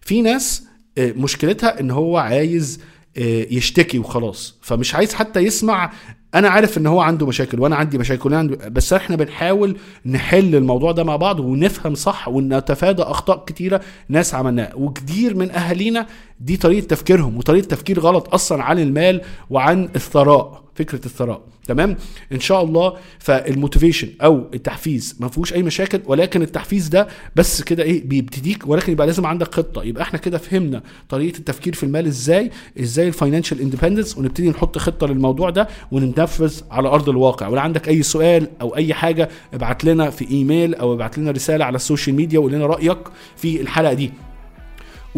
في 0.00 0.22
ناس 0.22 0.64
آه، 0.98 1.12
مشكلتها 1.16 1.80
إن 1.80 1.90
هو 1.90 2.16
عايز 2.16 2.80
آه، 3.18 3.46
يشتكي 3.50 3.98
وخلاص. 3.98 4.58
فمش 4.62 4.94
عايز 4.94 5.14
حتى 5.14 5.40
يسمع 5.40 5.92
أنا 6.34 6.48
عارف 6.48 6.78
إن 6.78 6.86
هو 6.86 7.00
عنده 7.00 7.26
مشاكل 7.26 7.60
وأنا 7.60 7.76
عندي 7.76 7.98
مشاكل 7.98 8.22
وأنا 8.28 8.38
عندي 8.38 8.56
بس 8.56 8.92
إحنا 8.92 9.16
بنحاول 9.16 9.76
نحل 10.06 10.54
الموضوع 10.54 10.92
ده 10.92 11.04
مع 11.04 11.16
بعض 11.16 11.40
ونفهم 11.40 11.94
صح 11.94 12.28
ونتفادى 12.28 13.02
أخطاء 13.02 13.44
كتيرة 13.44 13.80
ناس 14.08 14.34
عملناها. 14.34 14.74
وكتير 14.74 15.36
من 15.36 15.50
أهالينا 15.50 16.06
دي 16.40 16.56
طريقة 16.56 16.86
تفكيرهم 16.86 17.36
وطريقة 17.36 17.66
تفكير 17.66 18.00
غلط 18.00 18.34
أصلا 18.34 18.62
عن 18.62 18.78
المال 18.78 19.20
وعن 19.50 19.88
الثراء. 19.96 20.62
فكرة 20.78 21.00
الثراء. 21.06 21.40
تمام؟ 21.66 21.96
إن 22.32 22.40
شاء 22.40 22.62
الله 22.62 22.96
فال 23.18 23.33
motivation 23.33 24.08
أو 24.22 24.46
التحفيز 24.54 25.16
ما 25.20 25.28
فيهوش 25.28 25.52
أي 25.52 25.62
مشاكل 25.62 26.00
ولكن 26.06 26.42
التحفيز 26.42 26.88
ده 26.88 27.08
بس 27.36 27.62
كده 27.62 27.82
إيه 27.82 28.08
بيبتديك 28.08 28.66
ولكن 28.68 28.92
يبقى 28.92 29.06
لازم 29.06 29.26
عندك 29.26 29.54
خطة. 29.54 29.84
يبقى 29.84 30.02
إحنا 30.02 30.18
كده 30.18 30.38
فهمنا 30.38 30.82
طريقة 31.08 31.38
التفكير 31.38 31.74
في 31.74 31.82
المال 31.82 32.06
إزاي 32.06 32.50
إزاي 32.80 33.08
ال 33.08 33.13
financial 33.13 33.60
independence 33.60 34.18
ونبتدي 34.18 34.48
نحط 34.50 34.78
خطة 34.78 35.06
للموضوع 35.06 35.50
ده 35.50 35.68
وننفذ 35.92 36.60
على 36.70 36.88
أرض 36.88 37.08
الواقع. 37.08 37.48
ولو 37.48 37.60
عندك 37.60 37.88
أي 37.88 38.02
سؤال 38.02 38.48
أو 38.60 38.76
أي 38.76 38.94
حاجة 38.94 39.28
ابعت 39.54 39.84
لنا 39.84 40.10
في 40.10 40.30
إيميل 40.30 40.74
أو 40.74 40.94
ابعت 40.94 41.18
لنا 41.18 41.30
رسالة 41.30 41.64
على 41.64 41.76
ال 41.76 41.82
social 41.82 42.16
media 42.16 42.38
وقول 42.38 42.52
لنا 42.52 42.66
رأيك 42.66 42.98
في 43.36 43.60
الحلقة 43.60 43.92
دي. 43.92 44.10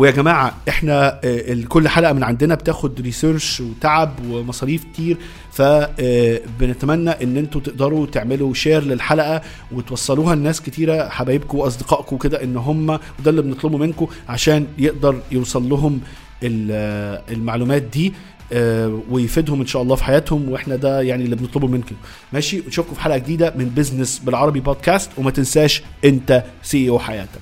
ويا 0.00 0.10
جماعة 0.10 0.56
إحنا 0.68 1.20
آه، 1.24 1.62
كل 1.68 1.88
حلقة 1.88 2.12
من 2.12 2.22
عندنا 2.24 2.54
بتاخد 2.54 3.00
research 3.00 3.60
وتعب 3.60 4.12
ومصاريف 4.30 4.84
كتير 4.84 5.16
فبنتمنى 5.52 7.10
إن 7.10 7.36
أنتوا 7.36 7.60
تقدروا 7.60 8.06
تعملوا 8.06 8.54
share 8.54 8.82
للحلقة 8.84 9.40
وتوصلوها 9.72 10.34
لناس 10.34 10.60
كتيرة 10.60 11.08
حبايبكم 11.08 11.58
وأصدقائكم 11.58 12.16
كده 12.18 12.42
إن 12.42 12.56
هم 12.56 12.90
وده 12.90 13.30
اللي 13.30 13.42
بنطلبه 13.42 13.78
منكم 13.78 14.06
عشان 14.28 14.66
يقدر 14.78 15.20
يوصل 15.32 15.68
لهم 15.68 16.00
ال- 16.42 17.22
المعلومات 17.34 17.82
دي 17.82 18.12
آه، 18.52 19.00
ويفيدهم 19.10 19.60
إن 19.60 19.66
شاء 19.66 19.82
الله 19.82 19.96
في 19.96 20.04
حياتهم 20.04 20.48
وإحنا 20.48 20.76
ده 20.76 21.00
يعني 21.02 21.24
اللي 21.24 21.36
بنطلبه 21.36 21.66
منكم. 21.66 21.94
ماشي؟ 22.32 22.62
نشوفكم 22.68 22.94
في 22.94 23.00
حلقة 23.00 23.18
جديدة 23.18 23.54
من 23.56 23.64
بزنس 23.76 24.18
بالعربي 24.18 24.60
بودكاست 24.60 25.10
وما 25.18 25.30
تنساش 25.30 25.82
أنت 26.04 26.44
CEO 26.62 26.98
حياتك. 26.98 27.40